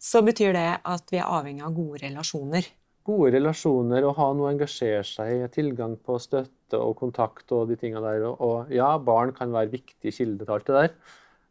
så 0.00 0.22
betyr 0.24 0.56
det 0.56 0.70
at 0.80 1.12
vi 1.12 1.20
er 1.20 1.28
avhengig 1.28 1.64
av 1.64 1.76
gode 1.76 2.02
relasjoner 2.04 2.72
gode 3.04 3.34
relasjoner 3.34 4.04
og 4.06 4.16
ha 4.18 4.30
noe 4.32 4.48
å 4.48 4.52
engasjere 4.54 5.04
seg 5.06 5.32
i, 5.36 5.44
tilgang 5.52 5.96
på 6.00 6.16
støtte 6.22 6.80
og 6.80 6.96
kontakt 6.98 7.52
og 7.54 7.68
de 7.68 7.76
tinga 7.80 8.00
der. 8.04 8.24
Og, 8.32 8.72
ja, 8.72 8.94
barn 8.98 9.34
kan 9.36 9.52
være 9.54 9.74
viktige 9.74 10.14
kilder 10.14 10.48
til 10.48 10.56
alt 10.56 10.68
det 10.68 10.78
der, 10.78 10.94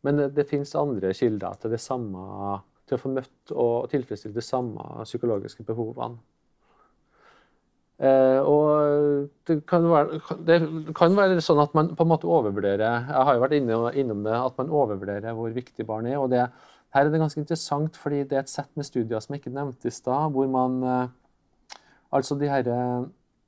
men 0.03 0.19
det, 0.19 0.29
det 0.37 0.49
fins 0.49 0.73
andre 0.79 1.13
kilder 1.15 1.59
til 1.61 1.73
det 1.75 1.81
samme, 1.83 2.59
til 2.89 2.97
å 2.97 3.01
få 3.01 3.13
møtt 3.13 3.53
og 3.53 3.89
tilfredsstille 3.93 4.35
de 4.35 4.45
samme 4.45 5.05
psykologiske 5.05 5.65
behovene. 5.67 6.19
Eh, 8.01 8.39
og 8.41 9.29
det 9.45 9.59
kan, 9.69 9.85
være, 9.85 10.19
det 10.47 10.57
kan, 10.97 11.13
være, 11.13 11.41
sånn 11.45 11.61
at 11.61 11.75
man 11.77 11.91
på 11.93 12.01
en 12.01 12.09
måte 12.09 12.25
overvurderer 12.25 12.81
Jeg 13.05 13.25
har 13.27 13.35
jo 13.37 13.43
vært 13.43 13.53
innom 14.01 14.23
det, 14.25 14.33
at 14.33 14.55
man 14.57 14.71
overvurderer 14.73 15.35
hvor 15.37 15.53
viktig 15.53 15.85
barn 15.85 16.09
er. 16.09 16.17
og 16.17 16.31
det, 16.33 16.47
Her 16.95 17.05
er 17.05 17.13
det 17.13 17.21
ganske 17.21 17.39
interessant, 17.39 17.97
fordi 17.97 18.23
det 18.23 18.39
er 18.39 18.47
et 18.47 18.53
sett 18.53 18.71
med 18.75 18.87
studier 18.89 19.21
som 19.21 19.37
ikke 19.37 19.53
nevnte 19.53 19.91
i 19.91 19.93
stad, 19.93 20.31
hvor 20.33 20.49
man 20.49 20.79
eh, 20.83 21.11
Altså 22.13 22.35
de 22.37 22.45
her 22.45 22.67
eh, 22.69 23.05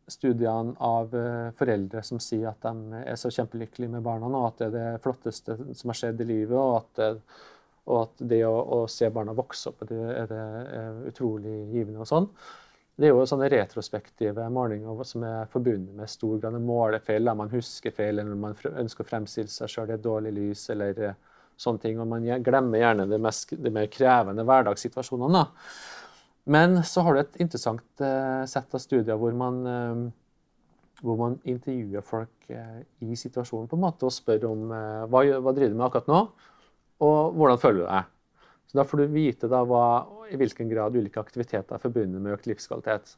studiene 0.10 0.74
av 0.82 1.12
eh, 1.14 1.52
foreldre 1.58 2.02
som 2.06 2.18
sier 2.22 2.48
at 2.50 2.66
de 2.66 3.02
er 3.04 3.18
så 3.22 3.30
kjempelykkelige 3.30 3.92
med 3.94 4.02
barna, 4.06 4.32
og 4.32 4.48
at 4.48 4.64
det 4.64 4.70
er 4.70 4.74
det 4.74 5.04
flotteste 5.04 5.58
som 5.78 5.92
har 5.92 6.00
skjedd 6.00 6.24
i 6.24 6.30
livet, 6.32 6.58
og 6.58 6.80
at 6.80 7.22
og 7.86 8.00
at 8.02 8.24
det 8.32 8.42
å, 8.48 8.54
å, 8.54 8.78
se 8.90 9.10
barna 9.14 9.36
vokse 9.38 9.70
opp 9.70 9.84
det, 9.86 9.94
er, 9.94 10.26
det, 10.30 10.44
er 10.74 11.04
utrolig 11.12 11.54
givende 11.70 12.02
og 12.02 12.10
sånn. 12.10 12.26
Det 12.96 13.10
er 13.10 13.12
jo 13.12 13.26
sånne 13.28 13.50
retrospektive 13.52 14.46
målinger 14.56 15.02
som 15.08 15.24
er 15.28 15.50
forbundet 15.52 15.98
med 15.98 16.08
stor 16.08 16.38
grad 16.40 16.56
av 16.56 16.64
målefeil. 16.64 17.28
Man 17.36 17.52
husker 17.52 17.92
feil, 17.92 18.22
eller 18.22 18.38
man 18.40 18.56
ønsker 18.56 19.04
å 19.04 19.10
fremstille 19.10 19.52
seg 19.52 19.72
sjøl 19.72 19.92
i 19.92 19.98
dårlig 20.00 20.32
lys, 20.38 20.64
eller 20.72 21.02
eh, 21.04 21.18
sånne 21.60 21.84
ting. 21.84 22.00
Og 22.00 22.08
man 22.08 22.24
glemmer 22.46 22.80
gjerne 22.80 23.10
de, 23.12 23.20
mest, 23.20 23.52
de 23.52 23.74
mer 23.76 23.92
krevende 23.92 24.48
hverdagssituasjonene. 24.48 25.44
Men 26.56 26.80
så 26.88 27.04
har 27.04 27.18
du 27.18 27.24
et 27.26 27.38
interessant 27.44 28.06
uh, 28.06 28.46
sett 28.48 28.76
av 28.78 28.80
studier 28.80 29.20
hvor 29.20 29.36
man, 29.36 29.62
uh, 29.66 31.00
hvor 31.02 31.20
man 31.20 31.40
intervjuer 31.44 32.06
folk 32.06 32.32
i 32.48 33.18
situasjonen 33.18 33.68
på 33.68 33.76
en 33.76 33.88
måte 33.88 34.06
og 34.06 34.14
spør 34.14 34.44
om 34.52 34.68
hva, 34.70 35.24
hva 35.42 35.54
driver 35.58 35.72
du 35.74 35.80
med 35.80 35.88
akkurat 35.88 36.12
nå, 36.12 36.20
og 37.02 37.40
hvordan 37.40 37.58
føler 37.64 37.80
du 37.80 37.88
deg. 37.88 38.12
Så 38.68 38.78
Da 38.78 38.84
får 38.88 38.98
du 39.04 39.14
vite 39.14 39.50
da 39.52 39.62
hva, 39.68 39.86
i 40.32 40.38
hvilken 40.40 40.70
grad 40.72 40.96
ulike 40.96 41.22
aktiviteter 41.22 41.78
er 41.78 41.84
forbundet 41.84 42.22
med 42.22 42.36
økt 42.36 42.50
livskvalitet. 42.50 43.16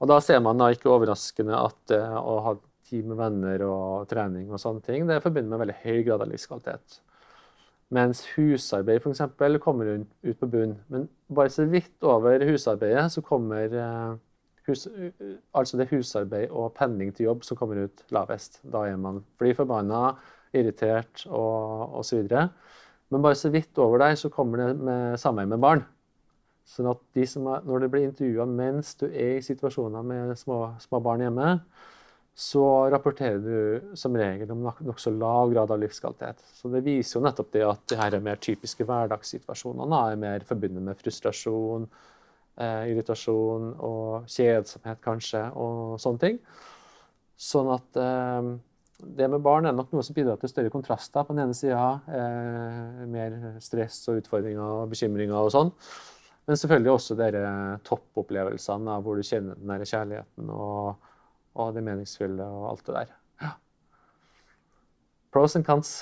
Og 0.00 0.08
Da 0.08 0.20
ser 0.24 0.40
man 0.40 0.58
da 0.58 0.70
ikke 0.72 0.92
overraskende 0.92 1.56
at 1.58 1.94
uh, 1.96 2.16
å 2.16 2.40
ha 2.46 2.56
tid 2.90 3.06
med 3.06 3.20
venner 3.20 3.62
og 3.66 4.08
trening 4.10 4.50
og 4.50 4.58
sånne 4.62 4.82
ting, 4.82 5.06
det 5.06 5.18
er 5.18 5.24
forbundet 5.24 5.52
med 5.52 5.62
veldig 5.62 5.78
høy 5.84 6.02
grad 6.06 6.24
av 6.24 6.30
livskvalitet. 6.30 7.00
Mens 7.94 8.22
husarbeid 8.36 9.02
f.eks. 9.02 9.22
kommer 9.62 9.92
ut 9.98 10.40
på 10.40 10.48
bunn. 10.50 10.76
Men 10.88 11.08
bare 11.34 11.50
så 11.50 11.66
vidt 11.66 12.06
over 12.06 12.42
husarbeidet 12.46 13.08
så 13.12 13.22
kommer 13.26 13.74
uh, 13.74 14.18
hus, 14.68 14.86
uh, 14.86 15.36
altså 15.58 15.80
det 15.80 15.90
husarbeid 15.90 16.50
og 16.50 16.72
pendling 16.78 17.10
til 17.14 17.28
jobb 17.28 17.44
som 17.46 17.58
kommer 17.58 17.84
ut 17.84 18.04
lavest. 18.14 18.60
Da 18.62 18.86
er 18.86 18.96
man 18.96 19.24
fly 19.42 19.52
forbanna, 19.58 20.14
irritert 20.54 21.26
og 21.26 21.98
osv. 22.00 22.30
Men 23.10 23.24
bare 23.24 23.38
så 23.38 23.50
vidt 23.50 23.78
over 23.82 24.04
deg 24.04 24.18
så 24.18 24.30
kommer 24.32 24.62
det 24.62 24.84
med 24.86 25.20
samvær 25.20 25.48
med 25.50 25.62
barn. 25.62 25.86
Sånn 26.70 26.90
at 26.92 27.00
de 27.16 27.24
er, 27.26 27.64
når 27.66 27.82
det 27.82 27.88
blir 27.90 28.06
intervjua 28.06 28.46
mens 28.46 28.92
du 29.00 29.08
er 29.08 29.38
i 29.38 29.42
situasjoner 29.42 30.04
med 30.06 30.36
små, 30.38 30.60
små 30.82 31.00
barn 31.02 31.24
hjemme, 31.24 31.56
så 32.40 32.62
rapporterer 32.92 33.40
du 33.42 33.96
som 33.98 34.14
regel 34.16 34.52
om 34.54 34.68
nokså 34.86 35.10
lav 35.12 35.50
grad 35.50 35.72
av 35.74 35.80
livskvalitet. 35.82 36.38
Så 36.54 36.70
det 36.72 36.84
viser 36.86 37.18
jo 37.18 37.24
nettopp 37.26 37.50
det 37.52 37.66
at 37.66 37.82
de 37.90 37.98
her 37.98 38.16
mer 38.22 38.38
typiske 38.40 38.86
hverdagssituasjonene 38.86 40.00
er 40.12 40.22
mer 40.22 40.46
forbundet 40.46 40.86
med 40.86 41.00
frustrasjon, 41.00 41.88
eh, 42.56 42.92
irritasjon 42.92 43.74
og 43.74 44.30
kjedsomhet 44.30 45.02
kanskje, 45.04 45.42
og 45.58 45.98
sånne 46.00 46.22
ting. 46.22 46.40
Sånn 47.50 47.74
at 47.74 47.98
eh, 47.98 48.54
det 49.02 49.28
med 49.30 49.42
barn 49.44 49.68
er 49.68 49.74
nok 49.76 49.92
noe 49.94 50.04
som 50.06 50.16
bidrar 50.16 50.38
til 50.40 50.50
større 50.52 50.72
kontraster. 50.72 51.24
På 51.26 51.34
den 51.34 51.44
ene 51.44 51.56
sida 51.56 52.00
eh, 52.08 53.04
mer 53.10 53.36
stress 53.62 54.02
og 54.10 54.20
utfordringer 54.20 54.62
og 54.62 54.92
bekymringer 54.92 55.36
og 55.38 55.52
sånn. 55.54 55.72
Men 56.48 56.58
selvfølgelig 56.58 56.92
også 56.92 57.16
dere 57.18 57.50
toppopplevelsene 57.86 58.96
hvor 59.04 59.18
du 59.18 59.26
kjenner 59.26 59.58
den 59.58 59.70
der 59.70 59.84
kjærligheten 59.86 60.48
og, 60.50 60.96
og, 61.54 61.68
det 61.76 61.84
meningsfulle 61.86 62.46
og 62.46 62.64
alt 62.72 62.86
det 62.88 62.96
der. 62.96 63.12
Ja. 63.44 63.52
Pros 65.30 65.54
and 65.58 65.68
cons. 65.68 66.00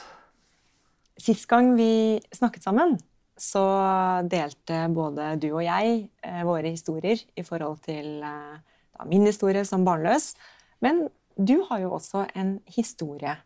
Sist 1.18 1.48
gang 1.50 1.74
vi 1.76 2.18
snakket 2.32 2.64
sammen, 2.64 2.96
så 3.38 3.64
delte 4.30 4.84
både 4.94 5.34
du 5.42 5.50
og 5.50 5.64
jeg 5.66 6.08
eh, 6.24 6.42
våre 6.46 6.70
historier 6.70 7.20
i 7.36 7.44
forhold 7.46 7.82
til 7.84 8.22
eh, 8.22 8.58
min 9.10 9.26
historie 9.26 9.64
som 9.68 9.84
barnløs. 9.86 10.32
Men 10.80 11.08
du 11.38 11.60
har 11.68 11.84
jo 11.84 11.94
også 11.96 12.26
en 12.34 12.58
historie 12.66 13.36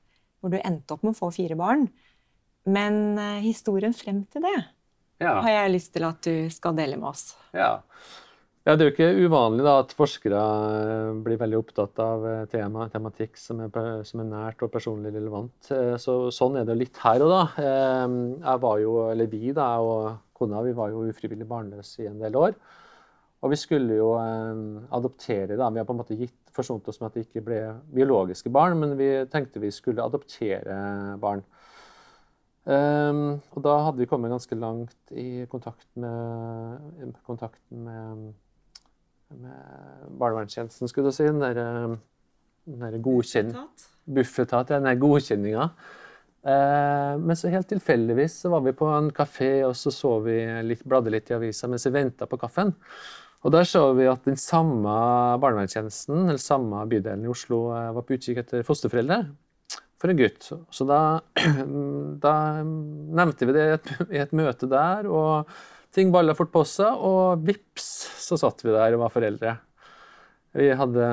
hvor 0.40 0.50
du 0.50 0.59
endte 0.59 0.96
opp 0.96 1.05
med 1.05 1.14
å 1.14 1.20
få 1.20 1.31
fire 1.37 1.57
barn. 1.59 1.87
Men 2.68 3.18
eh, 3.18 3.44
historien 3.44 3.94
frem 3.94 4.24
til 4.31 4.44
det 4.46 4.59
ja. 5.22 5.38
har 5.42 5.50
jeg 5.50 5.72
lyst 5.76 5.92
til 5.94 6.07
at 6.07 6.20
du 6.26 6.50
skal 6.55 6.76
dele 6.78 6.98
med 6.98 7.11
oss. 7.12 7.33
Ja. 7.55 7.76
ja 8.66 8.74
det 8.74 8.85
er 8.85 8.90
jo 8.90 8.94
ikke 8.94 9.26
uvanlig 9.26 9.66
da, 9.66 9.76
at 9.83 9.94
forskere 9.98 10.42
eh, 10.81 11.12
blir 11.26 11.40
veldig 11.42 11.61
opptatt 11.61 12.02
av 12.02 12.26
eh, 12.31 12.42
tema, 12.50 12.88
tematikk 12.90 13.38
som 13.38 13.62
er, 13.66 14.02
som 14.09 14.24
er, 14.24 14.31
nært 14.31 14.66
og 14.66 14.72
personlig 14.74 15.14
relevant. 15.14 15.72
Så, 16.02 16.18
sånn 16.35 16.61
er 16.62 16.68
det 16.68 16.78
litt 16.81 17.02
her 17.02 17.26
og 17.26 17.35
da. 17.35 17.42
Jeg 17.62 18.62
var 18.66 18.83
jo, 18.83 18.98
eller 19.12 19.31
Vi 19.31 19.55
da, 19.57 19.72
og 19.83 20.31
kona 20.38 20.62
vi 20.66 20.74
var 20.78 20.94
jo 20.94 21.07
ufrivillig 21.11 21.46
barnløse 21.50 22.07
i 22.07 22.11
en 22.11 22.22
del 22.22 22.38
år. 22.38 22.57
Og 23.42 23.50
vi 23.50 23.59
skulle 23.59 23.96
jo 23.98 24.12
adoptere. 24.94 25.57
da, 25.59 25.70
Vi 25.70 25.81
har 25.81 25.87
på 25.87 25.94
en 25.96 25.98
måte 25.98 26.18
gitt 26.18 26.52
forsont 26.55 26.87
oss 26.88 27.00
med 27.00 27.09
at 27.09 27.16
det 27.16 27.24
ikke 27.26 27.42
ble 27.42 27.59
biologiske 27.90 28.52
barn, 28.55 28.78
men 28.78 28.94
vi 28.98 29.11
tenkte 29.33 29.62
vi 29.62 29.72
skulle 29.74 30.05
adoptere 30.05 30.76
barn. 31.18 31.42
Um, 32.62 33.40
og 33.57 33.64
da 33.64 33.72
hadde 33.88 33.98
vi 33.98 34.07
kommet 34.07 34.31
ganske 34.31 34.55
langt 34.55 35.14
i 35.18 35.42
kontakt 35.50 35.88
med, 35.98 37.16
kontakten 37.26 37.83
med, 37.83 38.28
med 39.35 40.05
barnevernstjenesten, 40.20 40.90
skulle 40.90 41.11
du 41.11 41.16
si. 41.16 41.26
Den 41.26 41.42
derre 41.42 41.98
der 42.66 43.00
godkjenn... 43.02 43.50
Bufetat. 44.02 44.70
Ja, 44.70 44.78
den 44.83 45.00
godkjenninga. 45.00 45.66
Uh, 46.42 47.18
men 47.22 47.38
så 47.38 47.50
helt 47.50 47.68
tilfeldigvis 47.70 48.40
så 48.44 48.50
var 48.50 48.62
vi 48.62 48.74
på 48.74 48.87
en 48.90 49.11
kafé 49.14 49.50
og 49.66 49.76
så 49.78 49.92
så 49.94 50.16
vi 50.24 50.38
litt, 50.66 50.83
bladde 50.87 51.11
litt 51.14 51.31
i 51.31 51.37
avisa 51.37 51.70
mens 51.70 51.87
vi 51.87 51.94
venta 51.94 52.26
på 52.31 52.38
kaffen. 52.38 52.74
Og 53.42 53.50
Der 53.50 53.66
så 53.66 53.88
vi 53.98 54.07
at 54.07 54.22
den 54.28 54.38
samme 54.38 54.92
barnevernstjenesten, 55.42 56.28
eller 56.28 56.38
samme 56.38 56.85
bydelen 56.90 57.24
i 57.26 57.31
Oslo 57.33 57.72
eh, 57.74 57.90
var 57.96 58.05
på 58.07 58.14
utkikk 58.14 58.44
etter 58.44 58.66
fosterforeldre 58.66 59.24
for 60.02 60.11
en 60.11 60.18
gutt. 60.18 60.50
Så 60.74 60.87
da, 60.87 61.00
da 62.26 62.35
nevnte 62.62 63.48
vi 63.48 63.57
det 63.57 63.64
i 63.64 63.74
et, 63.76 63.90
i 64.11 64.20
et, 64.22 64.35
møte 64.35 64.68
der, 64.70 65.09
og 65.11 65.50
ting 65.94 66.11
balla 66.14 66.35
fort 66.38 66.52
på 66.55 66.62
seg, 66.66 67.02
og 67.02 67.42
vips, 67.46 67.90
så 68.22 68.38
satt 68.40 68.62
vi 68.66 68.74
der 68.74 68.96
og 68.96 69.05
var 69.05 69.14
foreldre. 69.14 69.57
Vi 70.59 70.70
hadde 70.76 71.07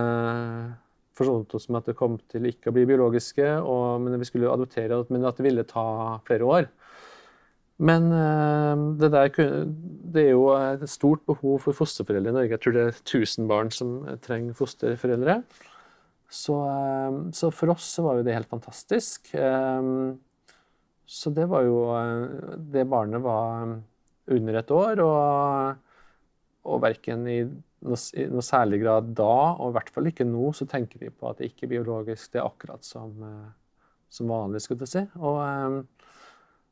forsonet 1.19 1.53
oss 1.55 1.67
med 1.69 1.81
at 1.81 1.91
det 1.91 1.97
kom 1.99 2.17
til 2.31 2.47
ikke 2.49 2.71
å 2.71 2.75
bli 2.75 2.85
biologiske, 2.89 3.47
og, 3.59 4.01
men 4.03 4.17
vi 4.21 4.27
skulle 4.27 4.51
adoptere, 4.51 5.01
men 5.09 5.27
at 5.27 5.39
det 5.39 5.47
ville 5.49 5.67
ta 5.67 5.85
flere 6.27 6.47
år. 6.47 6.69
Men 7.79 8.11
eh, 8.11 8.81
det, 8.99 9.09
der, 9.13 9.29
det, 10.11 10.23
er 10.25 10.33
jo 10.33 10.49
et 10.51 10.83
stort 10.91 11.23
behov 11.27 11.61
for 11.63 11.77
fosterforeldre 11.77 12.33
i 12.33 12.35
Norge. 12.35 12.55
Jeg 12.57 12.63
tror 12.63 12.75
det 12.75 12.85
er 12.85 12.97
1000 12.97 13.47
barn 13.47 13.69
som 13.71 13.93
trenger 14.23 14.57
fosterforeldre. 14.57 15.37
Så, 16.29 16.57
eh, 16.67 17.19
så 17.35 17.51
for 17.55 17.71
oss 17.75 17.87
så 17.95 18.03
var 18.05 18.19
jo 18.19 18.25
det 18.27 18.35
helt 18.35 18.51
fantastisk. 18.51 19.31
Eh, 19.31 19.93
så 21.09 21.31
det 21.33 21.47
var 21.49 21.63
jo 21.65 21.77
Det 22.69 22.83
barnet 22.85 23.23
var 23.23 23.79
under 24.29 24.59
et 24.59 24.71
år, 24.71 24.99
og, 25.01 25.77
og 26.69 26.81
verken 26.83 27.23
i 27.25 27.39
noe, 27.47 27.97
i 28.13 28.25
noe, 28.29 28.43
særlig 28.45 28.83
grad 28.83 29.07
da, 29.17 29.55
og 29.55 29.71
i 29.71 29.77
hvert 29.79 29.89
fall 29.89 30.11
ikke 30.11 30.27
nå, 30.27 30.51
så 30.53 30.67
tenker 30.69 31.01
vi 31.01 31.09
på 31.09 31.31
at 31.31 31.39
det 31.39 31.49
ikke 31.49 31.65
er 31.65 31.71
biologisk. 31.71 32.27
Det 32.29 32.43
er 32.43 32.45
akkurat 32.45 32.85
som, 32.85 33.15
som 34.11 34.29
vanlig, 34.29 34.61
skulle 34.61 34.85
jeg 34.85 34.93
si. 34.93 35.03
Og 35.17 35.39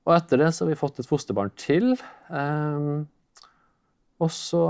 og 0.08 0.16
etter 0.16 0.40
det 0.40 0.54
så 0.56 0.64
har 0.64 0.72
vi 0.72 0.80
fått 0.80 1.02
et 1.02 1.10
fosterbarn 1.10 1.52
til. 1.60 1.92
Um, 2.32 3.08
og 4.24 4.30
så 4.34 4.62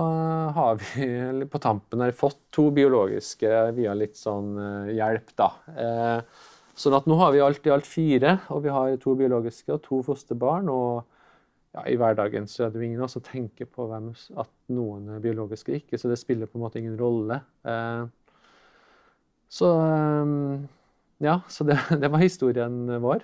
har 0.55 0.79
vi 0.81 1.07
på 1.51 1.59
tampen 1.63 2.01
her 2.03 2.15
fått 2.17 2.39
to 2.55 2.67
biologiske 2.73 3.51
via 3.77 3.93
litt 3.95 4.17
sånn 4.17 4.55
uh, 4.57 4.89
hjelp, 4.89 5.35
da. 5.37 5.51
Uh, 5.77 6.47
sånn 6.77 6.97
at 6.97 7.05
nå 7.09 7.19
har 7.21 7.35
vi 7.35 7.43
alt 7.45 7.69
i 7.69 7.73
alt 7.73 7.85
fire, 7.89 8.39
og 8.53 8.65
vi 8.65 8.73
har 8.73 8.97
to 9.01 9.13
biologiske 9.19 9.75
og 9.75 9.83
to 9.85 10.01
fosterbarn. 10.07 10.71
Og 10.73 11.05
ja, 11.77 11.85
i 11.85 11.99
hverdagen 12.01 12.49
så 12.49 12.65
er 12.65 12.73
det 12.73 12.81
jo 12.81 12.87
ingen 12.89 13.13
som 13.13 13.25
tenker 13.25 13.69
på 13.69 13.85
hvem, 13.91 14.09
at 14.41 14.51
noen 14.73 15.13
er 15.13 15.21
biologiske 15.21 15.69
og 15.69 15.83
ikke, 15.83 16.01
så 16.01 16.09
det 16.09 16.17
spiller 16.17 16.49
på 16.49 16.57
en 16.57 16.65
måte 16.65 16.81
ingen 16.81 16.97
rolle. 16.97 17.43
Uh, 17.61 18.09
så 19.53 19.69
ja, 21.23 21.37
så 21.47 21.63
det, 21.69 21.77
det, 22.01 22.09
var 22.09 22.25
historien 22.25 22.81
vår. 23.05 23.21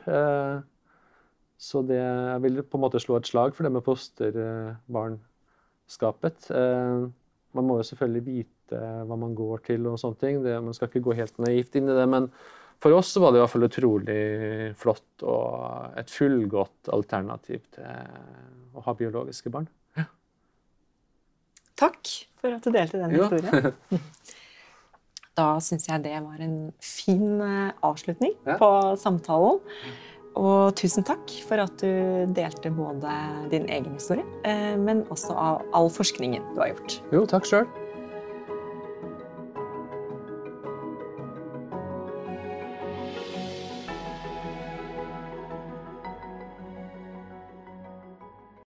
Så 1.64 1.80
det, 1.88 1.96
jeg 1.96 2.42
vil 2.44 2.60
på 2.68 2.76
en 2.78 2.84
måte 2.84 3.00
slå 3.00 3.16
et 3.20 3.28
slag 3.30 3.54
for 3.56 3.64
det 3.64 3.72
med 3.72 3.86
fosterbarnskapet. 3.86 6.50
Eh, 6.52 7.04
man 7.54 7.66
må 7.70 7.78
jo 7.80 7.84
selvfølgelig 7.88 8.24
vite 8.28 8.78
hva 9.08 9.16
man 9.20 9.36
går 9.38 9.58
til 9.70 9.82
og 9.88 10.00
sånne 10.02 10.20
ting. 10.20 10.36
Det, 10.44 10.64
man 10.66 10.74
skal 10.76 10.88
ikke 10.90 11.06
gå 11.08 11.12
helt 11.22 11.38
naivt 11.44 11.74
inn 11.80 11.88
i 11.88 11.96
det. 11.96 12.08
Men 12.10 12.24
for 12.84 12.92
oss 12.98 13.12
var 13.22 13.30
det 13.32 13.38
i 13.40 13.42
hvert 13.44 13.54
fall 13.54 13.70
utrolig 13.70 14.24
flott 14.80 15.12
og 15.24 15.50
et 16.00 16.10
fullgodt 16.12 16.90
alternativ 16.92 17.62
til 17.78 17.94
å 18.74 18.80
ha 18.84 18.92
biologiske 19.00 19.50
barn. 19.54 19.68
Ja. 19.96 20.06
Takk 21.80 22.04
for 22.42 22.50
at 22.58 22.64
du 22.66 22.70
delte 22.74 23.00
den 23.00 23.12
historien. 23.16 23.52
da 25.40 25.48
syns 25.64 25.86
jeg 25.90 26.04
det 26.04 26.18
var 26.26 26.38
en 26.44 26.58
fin 26.84 27.42
eh, 27.42 27.72
avslutning 27.86 28.34
ja. 28.44 28.58
på 28.60 28.96
samtalen. 29.00 29.60
Og 30.40 30.74
tusen 30.80 31.06
takk 31.06 31.30
for 31.46 31.62
at 31.62 31.76
du 31.82 32.34
delte 32.34 32.72
både 32.74 33.14
din 33.52 33.68
egen 33.70 33.94
historie, 33.94 34.26
eh, 34.50 34.74
men 34.80 35.04
også 35.14 35.36
av 35.38 35.62
all 35.78 35.92
forskningen 35.94 36.54
du 36.56 36.62
har 36.64 36.74
gjort. 36.74 37.00
Jo, 37.14 37.26
takk 37.30 37.50
sjøl. 37.50 37.68